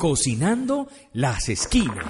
Cocinando 0.00 0.88
las 1.12 1.50
esquinas. 1.50 2.06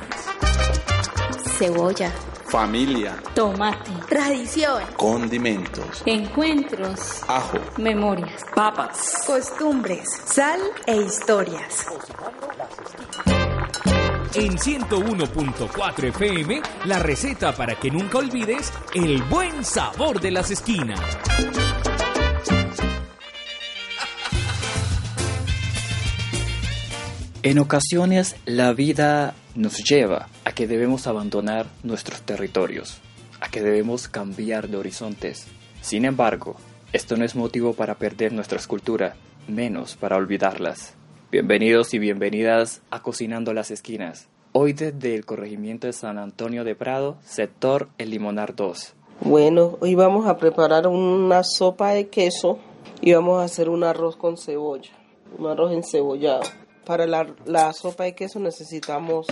Cebolla, 1.59 2.13
familia, 2.47 3.21
tomate, 3.35 3.91
tradición, 4.09 4.85
condimentos, 4.97 6.01
encuentros, 6.07 7.25
ajo, 7.27 7.59
memorias, 7.79 8.45
papas, 8.55 9.25
costumbres, 9.27 10.05
sal 10.25 10.61
e 10.87 10.99
historias. 10.99 11.87
En 14.35 14.57
101.4 14.57 16.05
FM, 16.11 16.63
la 16.85 17.01
receta 17.01 17.53
para 17.57 17.75
que 17.75 17.91
nunca 17.91 18.19
olvides 18.19 18.73
el 18.95 19.21
buen 19.25 19.65
sabor 19.65 20.21
de 20.21 20.31
las 20.31 20.53
esquinas. 20.53 21.01
En 27.43 27.59
ocasiones 27.59 28.37
la 28.45 28.75
vida 28.75 29.35
nos 29.55 29.83
lleva 29.83 30.29
a 30.45 30.53
que 30.53 30.67
debemos 30.67 31.07
abandonar 31.07 31.69
nuestros 31.83 32.21
territorios, 32.21 33.01
a 33.41 33.49
que 33.49 33.63
debemos 33.63 34.09
cambiar 34.09 34.69
de 34.69 34.77
horizontes. 34.77 35.47
Sin 35.81 36.05
embargo, 36.05 36.57
esto 36.93 37.17
no 37.17 37.25
es 37.25 37.35
motivo 37.35 37.73
para 37.73 37.95
perder 37.95 38.35
nuestra 38.35 38.59
escultura, 38.59 39.17
menos 39.49 39.97
para 39.97 40.17
olvidarlas. 40.17 40.93
Bienvenidos 41.33 41.95
y 41.95 41.99
bienvenidas 41.99 42.83
a 42.91 43.01
Cocinando 43.01 43.55
las 43.55 43.71
Esquinas. 43.71 44.29
Hoy 44.53 44.75
desde 44.75 45.15
el 45.15 45.25
corregimiento 45.25 45.87
de 45.87 45.95
San 45.95 46.19
Antonio 46.19 46.63
de 46.63 46.75
Prado, 46.75 47.17
sector 47.25 47.89
El 47.97 48.11
Limonar 48.11 48.55
2. 48.55 48.93
Bueno, 49.23 49.79
hoy 49.81 49.95
vamos 49.95 50.27
a 50.27 50.37
preparar 50.37 50.87
una 50.87 51.43
sopa 51.43 51.93
de 51.93 52.09
queso 52.09 52.59
y 53.01 53.15
vamos 53.15 53.41
a 53.41 53.45
hacer 53.45 53.71
un 53.71 53.83
arroz 53.83 54.17
con 54.17 54.37
cebolla, 54.37 54.91
un 55.39 55.47
arroz 55.47 55.73
encebollado. 55.73 56.43
Para 56.91 57.07
la, 57.07 57.73
sopa 57.73 58.03
de 58.03 58.17
queso 58.17 58.41
necesitamos 58.41 59.29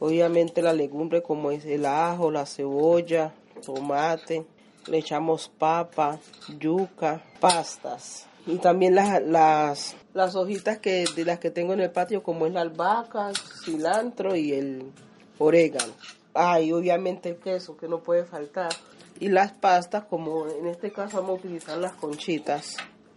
obviamente 0.00 0.60
la 0.60 0.74
legumbre 0.74 1.22
como 1.22 1.50
es 1.50 1.64
el 1.64 1.86
ajo, 1.86 2.30
la 2.30 2.44
cebolla, 2.44 3.32
tomate, 3.64 4.44
le 4.86 4.98
echamos 4.98 5.48
papa, 5.48 6.18
yuca, 6.58 7.24
pastas 7.40 8.26
y 8.46 8.58
también 8.58 8.94
las, 8.94 9.96
hojitas 10.34 10.76
que, 10.76 11.06
de 11.16 11.24
las 11.24 11.38
que 11.38 11.50
tengo 11.50 11.72
en 11.72 11.80
el 11.80 11.90
patio 11.90 12.22
como 12.22 12.44
es 12.44 12.52
la 12.52 12.60
albahaca, 12.60 13.32
cilantro 13.64 14.36
y 14.36 14.52
el 14.52 14.92
orégano. 15.38 15.94
Ah, 16.34 16.60
y 16.60 16.70
obviamente 16.70 17.30
el 17.30 17.36
queso 17.36 17.78
que 17.78 17.88
no 17.88 18.02
puede 18.02 18.26
faltar. 18.26 18.72
Y 19.18 19.28
las 19.28 19.52
pastas 19.52 20.04
como 20.04 20.48
en 20.48 20.66
este 20.66 20.92
caso 20.92 21.16
vamos 21.16 21.38
a 21.38 21.46
utilizar 21.46 21.78
las 21.78 21.94
conchitas 21.94 22.76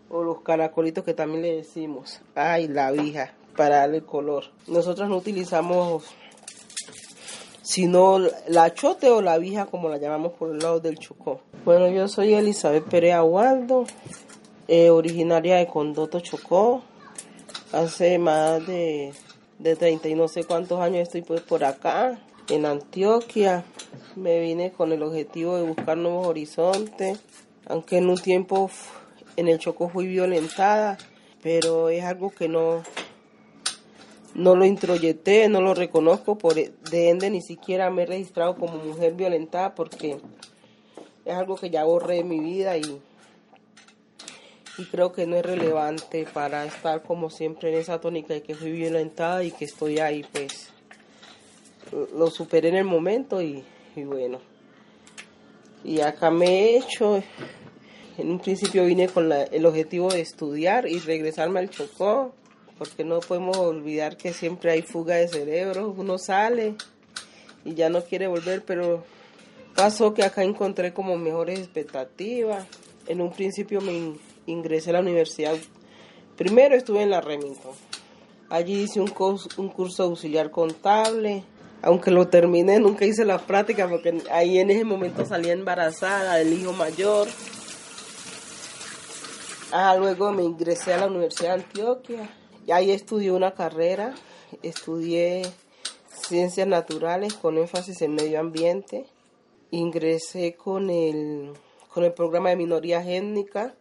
o 0.09 0.23
los 0.23 0.39
caracolitos 0.39 1.03
que 1.03 1.13
también 1.13 1.41
le 1.41 1.55
decimos. 1.57 2.21
Ay, 2.33 2.69
la 2.69 2.89
vija 2.89 3.33
para 3.55 3.77
darle 3.77 4.01
color. 4.01 4.45
Nosotros 4.67 5.09
no 5.09 5.17
utilizamos 5.17 6.03
sino 7.63 8.19
la 8.49 8.73
chote 8.73 9.09
o 9.09 9.21
la 9.21 9.37
vija 9.37 9.65
como 9.65 9.89
la 9.89 9.97
llamamos 9.97 10.33
por 10.33 10.51
el 10.51 10.59
lado 10.59 10.79
del 10.79 10.99
Chocó. 10.99 11.39
Bueno, 11.65 11.87
yo 11.87 12.07
soy 12.07 12.33
Elizabeth 12.33 12.83
Perea 12.83 13.23
Waldo, 13.23 13.85
eh, 14.67 14.89
originaria 14.89 15.55
de 15.55 15.65
Condoto 15.65 16.19
Chocó. 16.19 16.83
Hace 17.71 18.19
más 18.19 18.67
de, 18.67 19.13
de 19.57 19.75
30 19.75 20.09
y 20.09 20.13
no 20.13 20.27
sé 20.27 20.43
cuántos 20.43 20.79
años 20.81 21.01
estoy 21.01 21.23
pues 21.23 21.41
por 21.41 21.63
acá, 21.63 22.19
en 22.49 22.67
Antioquia. 22.67 23.63
Me 24.15 24.39
vine 24.41 24.71
con 24.71 24.91
el 24.91 25.01
objetivo 25.01 25.55
de 25.55 25.63
buscar 25.63 25.97
nuevos 25.97 26.27
horizontes, 26.27 27.19
aunque 27.65 27.97
en 27.97 28.09
un 28.09 28.17
tiempo 28.17 28.69
en 29.35 29.47
el 29.47 29.57
Chocó 29.57 29.89
fui 29.89 30.05
violentada, 30.05 30.97
pero 31.41 31.89
es 31.89 32.03
algo 32.03 32.29
que 32.29 32.47
no, 32.47 32.83
no 34.35 34.55
lo 34.55 34.65
introyecté, 34.65 35.47
no 35.47 35.61
lo 35.61 35.73
reconozco, 35.73 36.37
por 36.37 36.57
e, 36.57 36.73
de 36.89 37.09
ende 37.09 37.29
ni 37.29 37.41
siquiera 37.41 37.89
me 37.89 38.03
he 38.03 38.05
registrado 38.05 38.55
como 38.55 38.77
mujer 38.77 39.13
violentada 39.13 39.75
porque 39.75 40.17
es 41.25 41.33
algo 41.33 41.55
que 41.55 41.69
ya 41.69 41.83
borré 41.83 42.15
de 42.15 42.23
mi 42.23 42.39
vida 42.39 42.77
y, 42.77 43.01
y 44.77 44.85
creo 44.85 45.11
que 45.11 45.27
no 45.27 45.35
es 45.35 45.45
relevante 45.45 46.25
para 46.31 46.65
estar 46.65 47.03
como 47.03 47.29
siempre 47.29 47.71
en 47.71 47.79
esa 47.79 48.01
tónica 48.01 48.33
de 48.33 48.41
que 48.41 48.55
fui 48.55 48.71
violentada 48.71 49.43
y 49.43 49.51
que 49.51 49.65
estoy 49.65 49.99
ahí, 49.99 50.25
pues 50.31 50.69
lo 52.15 52.31
superé 52.31 52.69
en 52.69 52.75
el 52.75 52.85
momento 52.85 53.41
y, 53.41 53.63
y 53.95 54.03
bueno. 54.03 54.39
Y 55.83 55.99
acá 55.99 56.31
me 56.31 56.47
he 56.47 56.77
hecho, 56.77 57.21
en 58.17 58.31
un 58.31 58.39
principio 58.39 58.85
vine 58.85 59.09
con 59.09 59.29
la, 59.29 59.43
el 59.43 59.65
objetivo 59.65 60.09
de 60.09 60.21
estudiar 60.21 60.87
y 60.87 60.97
regresarme 60.99 61.59
al 61.59 61.69
Chocó 61.69 62.33
porque 62.77 63.03
no 63.03 63.19
podemos 63.19 63.57
olvidar 63.57 64.17
que 64.17 64.33
siempre 64.33 64.71
hay 64.71 64.81
fuga 64.81 65.15
de 65.15 65.27
cerebro, 65.27 65.93
uno 65.95 66.17
sale 66.17 66.75
y 67.63 67.75
ya 67.75 67.89
no 67.89 68.03
quiere 68.03 68.27
volver, 68.27 68.63
pero 68.65 69.03
pasó 69.75 70.13
que 70.13 70.23
acá 70.23 70.43
encontré 70.43 70.93
como 70.93 71.17
mejores 71.17 71.59
expectativas. 71.59 72.65
En 73.07 73.21
un 73.21 73.31
principio 73.31 73.81
me 73.81 74.15
ingresé 74.45 74.89
a 74.89 74.93
la 74.93 74.99
universidad, 75.01 75.55
primero 76.37 76.75
estuve 76.75 77.03
en 77.03 77.09
la 77.09 77.21
Remington, 77.21 77.73
allí 78.49 78.83
hice 78.83 79.01
un 79.01 79.13
un 79.57 79.69
curso 79.69 80.03
auxiliar 80.03 80.51
contable, 80.51 81.43
aunque 81.81 82.11
lo 82.11 82.27
terminé, 82.29 82.79
nunca 82.79 83.05
hice 83.05 83.25
la 83.25 83.39
práctica 83.39 83.89
porque 83.89 84.23
ahí 84.31 84.57
en 84.57 84.71
ese 84.71 84.85
momento 84.85 85.25
salía 85.25 85.51
embarazada 85.51 86.35
del 86.35 86.53
hijo 86.53 86.71
mayor. 86.71 87.27
Ah, 89.73 89.95
luego 89.97 90.31
me 90.31 90.43
ingresé 90.43 90.93
a 90.93 90.97
la 90.97 91.07
Universidad 91.07 91.57
de 91.57 91.63
Antioquia 91.63 92.29
ahí 92.71 92.91
estudié 92.91 93.31
una 93.31 93.53
carrera, 93.53 94.13
estudié 94.61 95.43
ciencias 96.07 96.67
naturales 96.67 97.33
con 97.33 97.57
énfasis 97.57 98.01
en 98.01 98.15
medio 98.15 98.39
ambiente. 98.39 99.05
Ingresé 99.71 100.55
con 100.55 100.89
el, 100.89 101.51
con 101.93 102.03
el 102.03 102.13
programa 102.13 102.49
de 102.49 102.55
minorías 102.55 103.07
étnicas, 103.07 103.73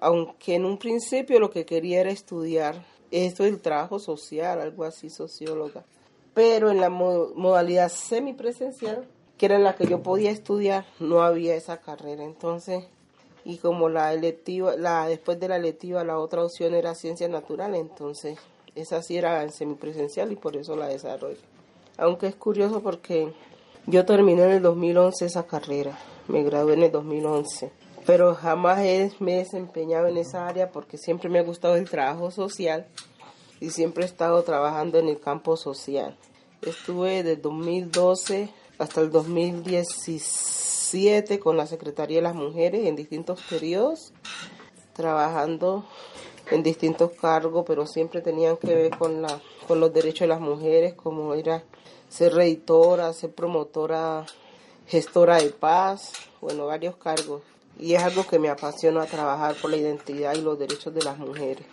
aunque 0.00 0.54
en 0.54 0.64
un 0.64 0.78
principio 0.78 1.38
lo 1.38 1.50
que 1.50 1.66
quería 1.66 2.00
era 2.00 2.10
estudiar 2.10 2.84
esto 3.10 3.44
del 3.44 3.60
trabajo 3.60 3.98
social, 3.98 4.60
algo 4.60 4.84
así, 4.84 5.10
socióloga. 5.10 5.84
Pero 6.32 6.70
en 6.70 6.80
la 6.80 6.88
modalidad 6.88 7.90
semipresencial, 7.90 9.06
que 9.36 9.46
era 9.46 9.56
en 9.56 9.64
la 9.64 9.74
que 9.74 9.86
yo 9.86 10.02
podía 10.02 10.30
estudiar, 10.30 10.86
no 11.00 11.22
había 11.22 11.54
esa 11.54 11.80
carrera. 11.80 12.24
Entonces 12.24 12.84
y 13.50 13.58
como 13.58 13.88
la 13.88 14.14
electiva, 14.14 14.76
la, 14.76 15.08
después 15.08 15.40
de 15.40 15.48
la 15.48 15.56
electiva 15.56 16.04
la 16.04 16.18
otra 16.18 16.44
opción 16.44 16.72
era 16.72 16.94
ciencias 16.94 17.28
naturales, 17.28 17.80
entonces 17.80 18.38
esa 18.76 19.02
sí 19.02 19.16
era 19.16 19.42
en 19.42 19.50
semipresencial 19.50 20.30
y 20.30 20.36
por 20.36 20.56
eso 20.56 20.76
la 20.76 20.86
desarrollé. 20.86 21.40
Aunque 21.98 22.28
es 22.28 22.36
curioso 22.36 22.80
porque 22.80 23.32
yo 23.86 24.06
terminé 24.06 24.44
en 24.44 24.50
el 24.50 24.62
2011 24.62 25.26
esa 25.26 25.46
carrera, 25.48 25.98
me 26.28 26.44
gradué 26.44 26.74
en 26.74 26.84
el 26.84 26.92
2011, 26.92 27.72
pero 28.06 28.36
jamás 28.36 28.78
me 29.18 29.34
he 29.34 29.38
desempeñado 29.38 30.06
en 30.06 30.16
esa 30.16 30.46
área 30.46 30.70
porque 30.70 30.96
siempre 30.96 31.28
me 31.28 31.40
ha 31.40 31.42
gustado 31.42 31.74
el 31.74 31.90
trabajo 31.90 32.30
social 32.30 32.86
y 33.58 33.70
siempre 33.70 34.04
he 34.04 34.06
estado 34.06 34.44
trabajando 34.44 34.98
en 35.00 35.08
el 35.08 35.18
campo 35.18 35.56
social. 35.56 36.16
Estuve 36.62 37.24
desde 37.24 37.42
2012 37.42 38.48
hasta 38.78 39.00
el 39.00 39.10
2016 39.10 40.69
con 41.40 41.56
la 41.56 41.66
Secretaría 41.66 42.16
de 42.16 42.22
las 42.22 42.34
Mujeres 42.34 42.86
en 42.86 42.96
distintos 42.96 43.40
periodos, 43.48 44.12
trabajando 44.92 45.84
en 46.50 46.64
distintos 46.64 47.12
cargos, 47.12 47.64
pero 47.64 47.86
siempre 47.86 48.20
tenían 48.20 48.56
que 48.56 48.74
ver 48.74 48.98
con, 48.98 49.22
la, 49.22 49.40
con 49.68 49.78
los 49.78 49.92
derechos 49.92 50.22
de 50.22 50.26
las 50.26 50.40
mujeres, 50.40 50.94
como 50.94 51.34
era 51.34 51.62
ser 52.08 52.32
editora, 52.40 53.12
ser 53.12 53.32
promotora, 53.32 54.26
gestora 54.88 55.36
de 55.36 55.50
paz, 55.50 56.12
bueno, 56.40 56.66
varios 56.66 56.96
cargos. 56.96 57.42
Y 57.78 57.94
es 57.94 58.02
algo 58.02 58.26
que 58.26 58.40
me 58.40 58.48
apasiona 58.48 59.06
trabajar 59.06 59.54
por 59.62 59.70
la 59.70 59.76
identidad 59.76 60.34
y 60.34 60.40
los 60.40 60.58
derechos 60.58 60.92
de 60.92 61.02
las 61.02 61.18
mujeres. 61.18 61.66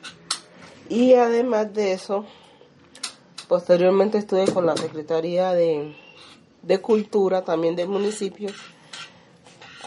Y 0.90 1.16
además 1.16 1.74
de 1.74 1.94
eso, 1.94 2.24
posteriormente 3.48 4.20
estuve 4.20 4.46
con 4.54 4.68
la 4.68 4.78
Secretaría 4.78 5.54
de, 5.54 5.96
de 6.62 6.82
Cultura 6.82 7.44
también 7.44 7.76
del 7.76 7.90
municipio 7.90 8.52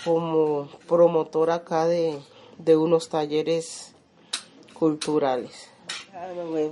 como 0.05 0.69
promotora 0.89 1.57
acá 1.57 1.87
de, 1.87 2.19
de 2.59 2.77
unos 2.77 3.09
talleres 3.09 3.95
culturales. 4.75 5.69
Ah, 6.15 6.29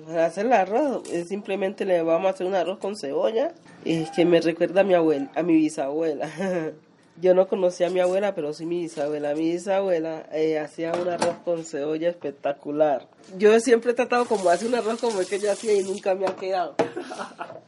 para 0.06 0.26
hacer 0.26 0.46
el 0.46 0.52
arroz, 0.52 1.08
simplemente 1.26 1.84
le 1.84 2.02
vamos 2.02 2.26
a 2.26 2.30
hacer 2.30 2.46
un 2.46 2.54
arroz 2.54 2.78
con 2.78 2.96
cebolla 2.96 3.52
y 3.84 4.04
que 4.12 4.24
me 4.24 4.40
recuerda 4.40 4.82
a 4.82 4.84
mi 4.84 4.94
abuela, 4.94 5.30
a 5.34 5.42
mi 5.42 5.54
bisabuela. 5.54 6.28
Yo 7.20 7.34
no 7.34 7.48
conocía 7.48 7.88
a 7.88 7.90
mi 7.90 7.98
abuela, 7.98 8.34
pero 8.34 8.52
sí 8.52 8.64
mi 8.64 8.82
bisabuela. 8.82 9.34
Mi 9.34 9.50
bisabuela 9.52 10.26
eh, 10.30 10.58
hacía 10.58 10.92
un 10.92 11.08
arroz 11.08 11.36
con 11.44 11.64
cebolla 11.64 12.08
espectacular. 12.08 13.08
Yo 13.36 13.58
siempre 13.58 13.90
he 13.90 13.94
tratado 13.94 14.24
como 14.26 14.48
hacer 14.50 14.68
un 14.68 14.76
arroz 14.76 15.00
como 15.00 15.18
el 15.18 15.26
que 15.26 15.36
ella 15.36 15.52
hacía 15.52 15.72
y 15.72 15.82
nunca 15.82 16.14
me 16.14 16.26
ha 16.26 16.36
quedado. 16.36 16.76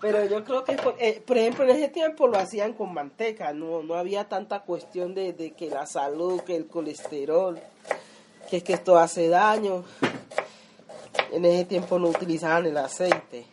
Pero 0.00 0.24
yo 0.26 0.44
creo 0.44 0.62
que, 0.62 0.74
por, 0.74 0.94
eh, 1.00 1.20
por 1.26 1.36
ejemplo, 1.36 1.64
en 1.64 1.70
ese 1.70 1.88
tiempo 1.88 2.28
lo 2.28 2.38
hacían 2.38 2.74
con 2.74 2.94
manteca. 2.94 3.52
No, 3.52 3.82
no 3.82 3.94
había 3.94 4.28
tanta 4.28 4.60
cuestión 4.60 5.14
de, 5.14 5.32
de 5.32 5.50
que 5.52 5.68
la 5.68 5.84
salud, 5.86 6.42
que 6.42 6.54
el 6.54 6.66
colesterol, 6.66 7.58
que 8.48 8.58
es 8.58 8.62
que 8.62 8.74
esto 8.74 8.98
hace 8.98 9.28
daño. 9.28 9.82
En 11.32 11.44
ese 11.44 11.64
tiempo 11.64 11.98
no 11.98 12.08
utilizaban 12.08 12.66
el 12.66 12.76
aceite. 12.76 13.46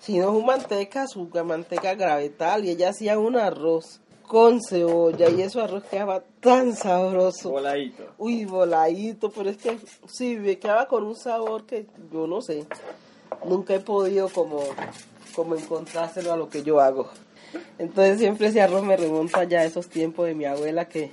Sino 0.00 0.32
su 0.32 0.42
manteca, 0.42 1.06
su 1.06 1.28
manteca 1.44 1.94
gravetal. 1.94 2.64
Y 2.64 2.70
ella 2.70 2.90
hacía 2.90 3.18
un 3.18 3.36
arroz 3.36 4.00
con 4.32 4.62
cebolla 4.62 5.28
y 5.28 5.42
eso 5.42 5.60
arroz 5.60 5.84
quedaba 5.84 6.22
tan 6.40 6.74
sabroso. 6.74 7.50
Voladito. 7.50 8.14
Uy, 8.16 8.46
voladito, 8.46 9.30
pero 9.30 9.50
es 9.50 9.58
que 9.58 9.76
sí, 10.06 10.36
me 10.36 10.58
quedaba 10.58 10.88
con 10.88 11.04
un 11.04 11.14
sabor 11.14 11.66
que 11.66 11.84
yo 12.10 12.26
no 12.26 12.40
sé. 12.40 12.64
Nunca 13.44 13.74
he 13.74 13.80
podido 13.80 14.30
como, 14.30 14.62
como 15.34 15.54
encontrárselo 15.54 16.32
a 16.32 16.38
lo 16.38 16.48
que 16.48 16.62
yo 16.62 16.80
hago. 16.80 17.10
Entonces 17.78 18.20
siempre 18.20 18.46
ese 18.46 18.62
arroz 18.62 18.82
me 18.82 18.96
remonta 18.96 19.44
ya 19.44 19.60
a 19.60 19.64
esos 19.66 19.90
tiempos 19.90 20.26
de 20.26 20.34
mi 20.34 20.46
abuela 20.46 20.88
que... 20.88 21.12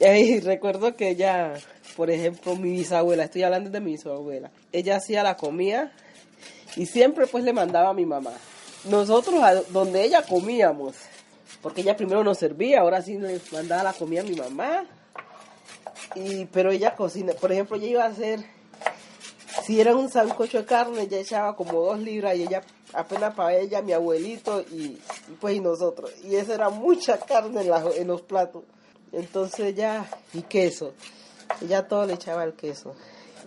Y 0.00 0.40
recuerdo 0.40 0.96
que 0.96 1.10
ella, 1.10 1.52
por 1.98 2.10
ejemplo, 2.10 2.56
mi 2.56 2.70
bisabuela, 2.70 3.24
estoy 3.24 3.42
hablando 3.42 3.68
de 3.68 3.80
mi 3.80 3.92
bisabuela, 3.92 4.50
ella 4.72 4.96
hacía 4.96 5.22
la 5.22 5.36
comida 5.36 5.92
y 6.76 6.86
siempre 6.86 7.26
pues 7.26 7.44
le 7.44 7.52
mandaba 7.52 7.90
a 7.90 7.94
mi 7.94 8.06
mamá. 8.06 8.32
Nosotros, 8.88 9.42
a 9.42 9.56
donde 9.70 10.02
ella 10.02 10.22
comíamos, 10.22 10.94
porque 11.66 11.80
ella 11.80 11.96
primero 11.96 12.22
nos 12.22 12.38
servía, 12.38 12.82
ahora 12.82 13.02
sí 13.02 13.18
le 13.18 13.40
mandaba 13.50 13.82
la 13.82 13.92
comida 13.92 14.20
a 14.20 14.22
mi 14.22 14.36
mamá. 14.36 14.84
Y, 16.14 16.44
pero 16.44 16.70
ella 16.70 16.94
cocina, 16.94 17.32
por 17.32 17.50
ejemplo, 17.50 17.76
ella 17.76 17.86
iba 17.88 18.04
a 18.04 18.06
hacer, 18.06 18.38
si 19.64 19.80
era 19.80 19.96
un 19.96 20.08
sancocho 20.08 20.58
de 20.58 20.64
carne, 20.64 21.02
ella 21.02 21.18
echaba 21.18 21.56
como 21.56 21.80
dos 21.80 21.98
libras 21.98 22.36
y 22.36 22.44
ella 22.44 22.62
apenas 22.92 23.34
para 23.34 23.56
ella, 23.56 23.82
mi 23.82 23.92
abuelito 23.92 24.60
y, 24.60 25.00
pues 25.40 25.56
y 25.56 25.60
nosotros. 25.60 26.12
Y 26.22 26.36
eso 26.36 26.54
era 26.54 26.68
mucha 26.70 27.18
carne 27.18 27.62
en, 27.62 27.72
en 27.96 28.06
los 28.06 28.22
platos. 28.22 28.62
Entonces 29.10 29.74
ya, 29.74 30.08
y 30.34 30.42
queso. 30.42 30.92
Ella 31.60 31.88
todo 31.88 32.06
le 32.06 32.14
echaba 32.14 32.44
el 32.44 32.52
queso. 32.52 32.94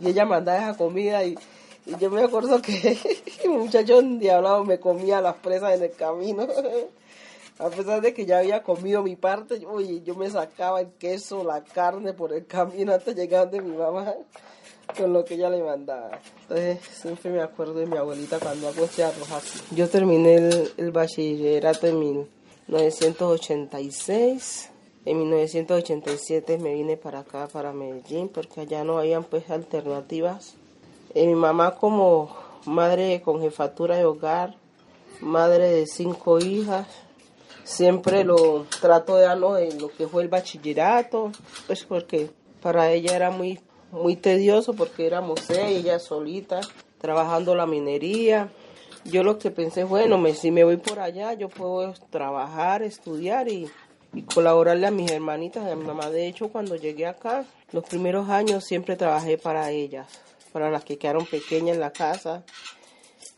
Y 0.02 0.10
ella 0.10 0.26
mandaba 0.26 0.58
esa 0.58 0.78
comida 0.78 1.24
y, 1.24 1.38
y 1.86 1.96
yo 1.98 2.10
me 2.10 2.22
acuerdo 2.22 2.62
que 2.62 2.98
un 3.46 3.60
muchacho 3.60 4.00
endiablado 4.00 4.66
me 4.66 4.78
comía 4.78 5.22
las 5.22 5.36
presas 5.36 5.74
en 5.78 5.84
el 5.84 5.92
camino. 5.94 6.46
A 7.60 7.70
pesar 7.70 8.02
de 8.02 8.14
que 8.14 8.26
ya 8.26 8.40
había 8.40 8.64
comido 8.64 9.04
mi 9.04 9.18
parte, 9.18 9.60
yo, 9.60 9.82
yo 9.82 10.16
me 10.16 10.30
sacaba 10.30 10.80
el 10.80 10.94
queso, 10.94 11.44
la 11.44 11.62
carne 11.62 12.14
por 12.14 12.32
el 12.32 12.46
camino 12.46 12.98
de 12.98 13.14
llegar 13.14 13.52
de 13.52 13.62
mi 13.62 13.76
mamá 13.76 14.14
con 14.98 15.14
lo 15.14 15.24
que 15.26 15.36
ella 15.36 15.50
le 15.50 15.62
mandaba. 15.62 16.20
Entonces 16.44 16.80
siempre 16.92 17.32
me 17.32 17.42
acuerdo 17.42 17.74
de 17.76 17.86
mi 17.86 17.98
abuelita 17.98 18.40
cuando 18.40 18.70
hago 18.70 18.86
este 18.86 19.04
arroz. 19.04 19.64
Yo 19.72 19.90
terminé 19.90 20.36
el, 20.36 20.72
el 20.78 20.92
bachillerato 20.92 21.88
en 21.88 22.00
1986. 22.00 24.70
En 25.06 25.18
1987 25.18 26.58
me 26.60 26.74
vine 26.74 26.98
para 26.98 27.20
acá, 27.20 27.48
para 27.52 27.72
Medellín, 27.74 28.30
porque 28.30 28.62
allá 28.62 28.84
no 28.84 29.00
habían 29.00 29.24
pues 29.24 29.50
alternativas. 29.50 30.56
Eh, 31.14 31.28
mi 31.28 31.36
mamá 31.36 31.76
como 31.76 32.30
madre 32.66 33.22
con 33.22 33.42
jefatura 33.42 33.98
de 33.98 34.06
hogar, 34.06 34.56
madre 35.22 35.72
de 35.72 35.88
cinco 35.88 36.40
hijas, 36.40 36.88
siempre 37.70 38.24
lo 38.24 38.66
trato 38.82 39.16
de 39.16 39.26
darlo 39.26 39.58
en 39.58 39.80
lo 39.80 39.90
que 39.90 40.08
fue 40.08 40.24
el 40.24 40.28
bachillerato, 40.28 41.32
pues 41.68 41.84
porque 41.86 42.32
para 42.62 42.92
ella 42.92 43.16
era 43.16 43.30
muy, 43.30 43.60
muy 43.92 44.16
tedioso 44.16 44.74
porque 44.74 45.06
éramos 45.06 45.42
seis, 45.42 45.78
ella 45.78 46.00
solita, 46.00 46.62
trabajando 46.98 47.54
la 47.54 47.68
minería. 47.68 48.52
Yo 49.06 49.22
lo 49.22 49.38
que 49.38 49.52
pensé, 49.52 49.84
bueno, 49.84 50.18
me, 50.18 50.34
si 50.34 50.50
me 50.50 50.64
voy 50.64 50.78
por 50.78 51.00
allá, 51.00 51.34
yo 51.34 51.48
puedo 51.48 51.94
trabajar, 52.10 52.82
estudiar 52.82 53.48
y, 53.48 53.70
y 54.14 54.24
colaborarle 54.24 54.88
a 54.88 54.92
mis 54.92 55.12
hermanitas, 55.12 55.66
a 55.66 55.76
mi 55.76 55.86
mamá. 55.86 56.10
De 56.10 56.28
hecho, 56.28 56.50
cuando 56.50 56.76
llegué 56.76 57.06
acá, 57.06 57.46
los 57.72 57.84
primeros 57.84 58.30
años 58.30 58.66
siempre 58.66 58.96
trabajé 58.96 59.38
para 59.38 59.70
ellas, 59.70 60.08
para 60.52 60.72
las 60.72 60.84
que 60.84 60.98
quedaron 60.98 61.28
pequeñas 61.28 61.76
en 61.76 61.82
la 61.82 61.92
casa. 61.92 62.44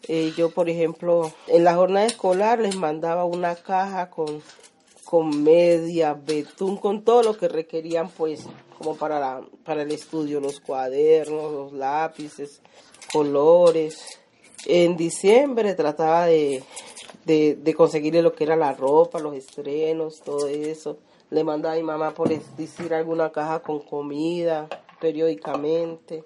Eh, 0.07 0.33
yo, 0.35 0.49
por 0.49 0.69
ejemplo, 0.69 1.31
en 1.47 1.63
la 1.63 1.75
jornada 1.75 2.05
escolar 2.05 2.59
les 2.59 2.75
mandaba 2.75 3.25
una 3.25 3.55
caja 3.55 4.09
con, 4.09 4.41
con 5.05 5.43
media, 5.43 6.13
betún, 6.13 6.77
con 6.77 7.03
todo 7.03 7.23
lo 7.23 7.37
que 7.37 7.47
requerían, 7.47 8.09
pues, 8.09 8.47
como 8.77 8.95
para, 8.95 9.19
la, 9.19 9.41
para 9.63 9.83
el 9.83 9.91
estudio, 9.91 10.39
los 10.39 10.59
cuadernos, 10.59 11.51
los 11.51 11.73
lápices, 11.73 12.61
colores. 13.11 14.19
En 14.65 14.97
diciembre 14.97 15.75
trataba 15.75 16.25
de, 16.25 16.63
de, 17.25 17.55
de 17.55 17.73
conseguirle 17.73 18.21
lo 18.21 18.33
que 18.33 18.43
era 18.43 18.55
la 18.55 18.73
ropa, 18.73 19.19
los 19.19 19.35
estrenos, 19.35 20.21
todo 20.21 20.47
eso. 20.47 20.97
Le 21.29 21.43
mandaba 21.43 21.75
a 21.75 21.77
mi 21.77 21.83
mamá 21.83 22.13
por 22.13 22.27
decir 22.29 22.93
alguna 22.93 23.31
caja 23.31 23.59
con 23.59 23.79
comida 23.79 24.67
periódicamente. 24.99 26.23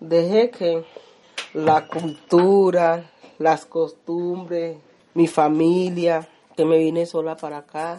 Dejé 0.00 0.50
que 0.50 0.84
la 1.56 1.86
cultura, 1.86 3.10
las 3.38 3.64
costumbres, 3.64 4.76
mi 5.14 5.26
familia, 5.26 6.28
que 6.54 6.66
me 6.66 6.76
vine 6.76 7.06
sola 7.06 7.34
para 7.34 7.58
acá. 7.58 7.98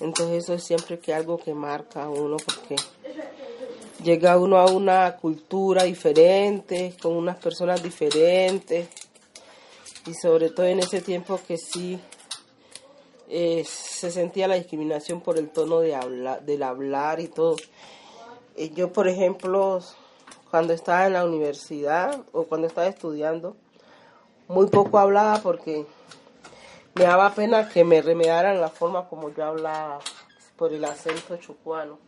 Entonces 0.00 0.44
eso 0.44 0.54
es 0.54 0.64
siempre 0.64 0.98
que 0.98 1.12
algo 1.12 1.36
que 1.36 1.52
marca 1.52 2.04
a 2.04 2.08
uno 2.08 2.38
porque 2.38 2.76
llega 4.02 4.38
uno 4.38 4.56
a 4.56 4.70
una 4.70 5.18
cultura 5.18 5.82
diferente, 5.84 6.94
con 7.02 7.12
unas 7.12 7.36
personas 7.36 7.82
diferentes 7.82 8.88
y 10.06 10.14
sobre 10.14 10.48
todo 10.48 10.64
en 10.64 10.78
ese 10.78 11.02
tiempo 11.02 11.38
que 11.46 11.58
sí 11.58 12.00
eh, 13.28 13.62
se 13.66 14.10
sentía 14.10 14.48
la 14.48 14.54
discriminación 14.54 15.20
por 15.20 15.36
el 15.36 15.50
tono 15.50 15.80
de 15.80 15.94
hablar, 15.94 16.42
del 16.42 16.62
hablar 16.62 17.20
y 17.20 17.28
todo. 17.28 17.56
Eh, 18.56 18.70
yo, 18.74 18.90
por 18.94 19.08
ejemplo, 19.08 19.82
cuando 20.50 20.72
estaba 20.72 21.06
en 21.06 21.12
la 21.12 21.24
universidad 21.24 22.24
o 22.32 22.44
cuando 22.44 22.66
estaba 22.66 22.88
estudiando, 22.88 23.56
muy 24.48 24.66
poco 24.66 24.98
hablaba 24.98 25.38
porque 25.38 25.86
me 26.94 27.04
daba 27.04 27.32
pena 27.34 27.68
que 27.68 27.84
me 27.84 28.02
remedaran 28.02 28.60
la 28.60 28.68
forma 28.68 29.08
como 29.08 29.32
yo 29.32 29.44
hablaba 29.44 30.00
por 30.56 30.72
el 30.72 30.84
acento 30.84 31.36
chucuano. 31.36 31.98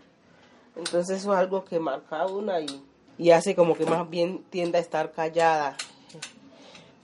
Entonces 0.74 1.18
eso 1.18 1.32
es 1.32 1.38
algo 1.38 1.64
que 1.64 1.78
marca 1.78 2.26
una 2.26 2.58
y, 2.60 3.30
hace 3.30 3.54
como 3.54 3.76
que 3.76 3.86
más 3.86 4.08
bien 4.10 4.42
tienda 4.50 4.78
a 4.78 4.82
estar 4.82 5.12
callada. 5.12 5.76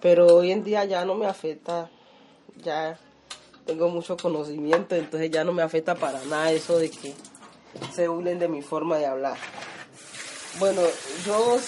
Pero 0.00 0.26
hoy 0.26 0.50
en 0.50 0.64
día 0.64 0.84
ya 0.84 1.04
no 1.04 1.14
me 1.14 1.26
afecta, 1.26 1.88
ya 2.56 2.98
tengo 3.64 3.88
mucho 3.88 4.16
conocimiento, 4.16 4.96
entonces 4.96 5.30
ya 5.30 5.44
no 5.44 5.52
me 5.52 5.62
afecta 5.62 5.94
para 5.94 6.24
nada 6.24 6.50
eso 6.50 6.78
de 6.78 6.90
que 6.90 7.14
se 7.92 8.08
burlen 8.08 8.38
de 8.38 8.48
mi 8.48 8.62
forma 8.62 8.96
de 8.96 9.06
hablar. 9.06 9.36
Bueno, 10.58 10.82
yo 11.24 11.58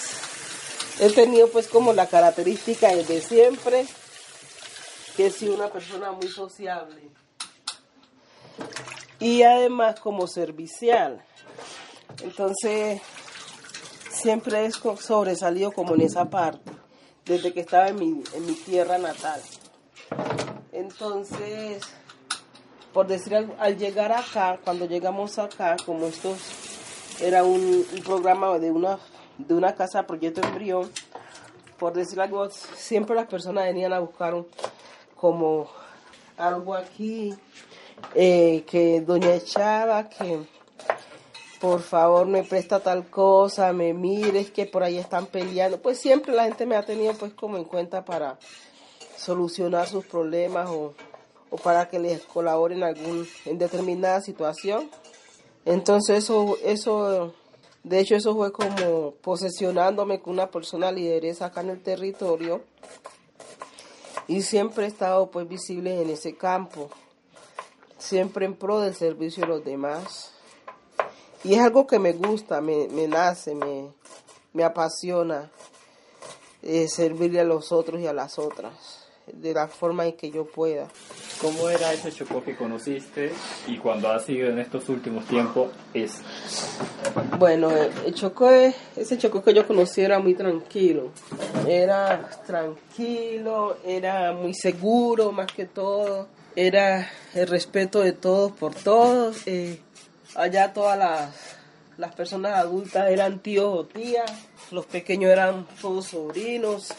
he 0.99 1.09
tenido 1.11 1.49
pues 1.49 1.67
como 1.67 1.93
la 1.93 2.07
característica 2.07 2.93
de 2.95 3.21
siempre 3.21 3.85
que 5.15 5.27
he 5.27 5.31
sido 5.31 5.55
una 5.55 5.69
persona 5.69 6.11
muy 6.11 6.27
sociable 6.27 7.09
y 9.19 9.43
además 9.43 9.99
como 9.99 10.27
servicial. 10.27 11.23
Entonces 12.23 13.01
siempre 14.09 14.65
he 14.65 14.71
sobresalido 14.71 15.71
como 15.71 15.95
en 15.95 16.01
esa 16.01 16.29
parte 16.29 16.71
desde 17.25 17.53
que 17.53 17.61
estaba 17.61 17.87
en 17.87 17.95
mi, 17.95 18.23
en 18.33 18.45
mi 18.45 18.53
tierra 18.53 18.97
natal. 18.97 19.41
Entonces, 20.71 21.83
por 22.93 23.07
decir 23.07 23.47
al 23.57 23.77
llegar 23.77 24.11
acá, 24.11 24.59
cuando 24.63 24.85
llegamos 24.85 25.39
acá, 25.39 25.77
como 25.85 26.07
estos 26.07 26.39
era 27.21 27.43
un, 27.43 27.85
programa 28.03 28.57
de 28.57 28.71
una, 28.71 28.97
de 29.37 29.53
una 29.53 29.75
casa 29.75 30.07
proyecto 30.07 30.41
embrión. 30.41 30.89
Por 31.77 31.93
decir 31.93 32.19
algo, 32.19 32.49
siempre 32.49 33.15
las 33.15 33.27
personas 33.27 33.65
venían 33.65 33.93
a 33.93 33.99
buscar 33.99 34.35
como 35.15 35.67
algo 36.37 36.75
aquí, 36.75 37.33
eh, 38.15 38.63
que 38.67 39.01
doña 39.01 39.39
Chava, 39.39 40.09
que 40.09 40.39
por 41.59 41.81
favor 41.81 42.25
me 42.25 42.43
presta 42.43 42.79
tal 42.79 43.07
cosa, 43.09 43.71
me 43.73 43.93
mires 43.93 44.51
que 44.51 44.65
por 44.65 44.83
ahí 44.83 44.97
están 44.97 45.27
peleando. 45.27 45.79
Pues 45.79 45.99
siempre 45.99 46.33
la 46.33 46.45
gente 46.45 46.65
me 46.65 46.75
ha 46.75 46.85
tenido 46.85 47.13
pues 47.13 47.33
como 47.33 47.57
en 47.57 47.65
cuenta 47.65 48.03
para 48.03 48.39
solucionar 49.15 49.87
sus 49.87 50.05
problemas 50.05 50.69
o, 50.69 50.93
o 51.51 51.57
para 51.57 51.87
que 51.87 51.99
les 51.99 52.21
colaboren 52.21 52.83
algún, 52.83 53.27
en 53.45 53.59
determinada 53.59 54.21
situación. 54.21 54.89
Entonces 55.65 56.23
eso, 56.23 56.57
eso 56.63 57.33
De 57.83 57.99
hecho, 57.99 58.15
eso 58.15 58.35
fue 58.35 58.51
como 58.51 59.11
posesionándome 59.21 60.19
con 60.19 60.33
una 60.33 60.51
persona 60.51 60.91
lideresa 60.91 61.47
acá 61.47 61.61
en 61.61 61.71
el 61.71 61.81
territorio. 61.81 62.61
Y 64.27 64.43
siempre 64.43 64.85
he 64.85 64.87
estado 64.87 65.31
pues 65.31 65.47
visible 65.47 66.01
en 66.01 66.09
ese 66.09 66.35
campo, 66.35 66.89
siempre 67.97 68.45
en 68.45 68.55
pro 68.55 68.79
del 68.79 68.95
servicio 68.95 69.41
de 69.41 69.49
los 69.49 69.65
demás. 69.65 70.31
Y 71.43 71.55
es 71.55 71.59
algo 71.59 71.87
que 71.87 71.97
me 71.97 72.13
gusta, 72.13 72.61
me, 72.61 72.87
me 72.89 73.07
nace, 73.07 73.55
me, 73.55 73.91
me 74.53 74.63
apasiona 74.63 75.51
eh, 76.61 76.87
servirle 76.87 77.39
a 77.39 77.43
los 77.43 77.71
otros 77.71 77.99
y 77.99 78.07
a 78.07 78.13
las 78.13 78.37
otras 78.37 79.00
de 79.27 79.53
la 79.53 79.67
forma 79.67 80.05
en 80.05 80.13
que 80.13 80.31
yo 80.31 80.45
pueda. 80.45 80.87
¿Cómo 81.41 81.69
era 81.69 81.91
ese 81.93 82.11
Chocó 82.11 82.43
que 82.43 82.55
conociste 82.55 83.31
y 83.67 83.77
cuando 83.77 84.11
ha 84.11 84.19
sido 84.19 84.49
en 84.49 84.59
estos 84.59 84.87
últimos 84.89 85.25
tiempos 85.25 85.71
es? 85.93 86.21
Bueno, 87.39 87.71
el 87.71 88.13
Chocó, 88.13 88.49
ese 88.49 89.17
Chocó 89.17 89.43
que 89.43 89.53
yo 89.53 89.65
conocí 89.65 90.01
era 90.01 90.19
muy 90.19 90.35
tranquilo. 90.35 91.11
Era 91.67 92.29
tranquilo, 92.45 93.77
era 93.85 94.33
muy 94.33 94.53
seguro 94.53 95.31
más 95.31 95.51
que 95.51 95.65
todo. 95.65 96.27
Era 96.55 97.09
el 97.33 97.47
respeto 97.47 98.01
de 98.01 98.11
todos 98.11 98.51
por 98.51 98.75
todos. 98.75 99.47
Eh, 99.47 99.79
allá 100.35 100.73
todas 100.73 100.97
las, 100.97 101.33
las 101.97 102.13
personas 102.13 102.53
adultas 102.53 103.09
eran 103.09 103.39
tíos 103.39 103.73
o 103.73 103.85
tías. 103.85 104.31
Los 104.71 104.85
pequeños 104.85 105.31
eran 105.31 105.65
todos 105.81 106.07
sobrinos 106.07 106.93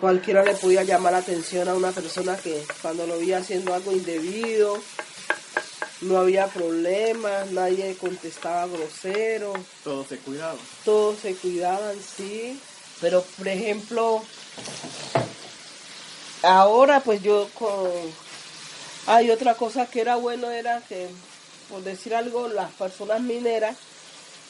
cualquiera 0.00 0.42
le 0.42 0.54
podía 0.54 0.82
llamar 0.82 1.12
la 1.12 1.18
atención 1.18 1.68
a 1.68 1.74
una 1.74 1.92
persona 1.92 2.36
que 2.36 2.64
cuando 2.82 3.06
lo 3.06 3.18
veía 3.18 3.38
haciendo 3.38 3.74
algo 3.74 3.92
indebido, 3.92 4.78
no 6.02 6.18
había 6.18 6.46
problemas, 6.48 7.50
nadie 7.52 7.96
contestaba 7.96 8.66
grosero. 8.66 9.54
Todos 9.82 10.08
se 10.08 10.18
cuidaban. 10.18 10.58
Todos 10.84 11.18
se 11.20 11.34
cuidaban, 11.34 11.96
sí. 12.00 12.60
Pero, 13.00 13.22
por 13.36 13.48
ejemplo, 13.48 14.22
ahora 16.42 17.00
pues 17.00 17.22
yo 17.22 17.48
con... 17.58 17.90
Hay 19.06 19.30
otra 19.30 19.54
cosa 19.54 19.86
que 19.86 20.00
era 20.00 20.16
bueno, 20.16 20.50
era 20.50 20.80
que, 20.80 21.08
por 21.70 21.82
decir 21.84 22.14
algo, 22.14 22.48
las 22.48 22.72
personas 22.72 23.20
mineras 23.20 23.76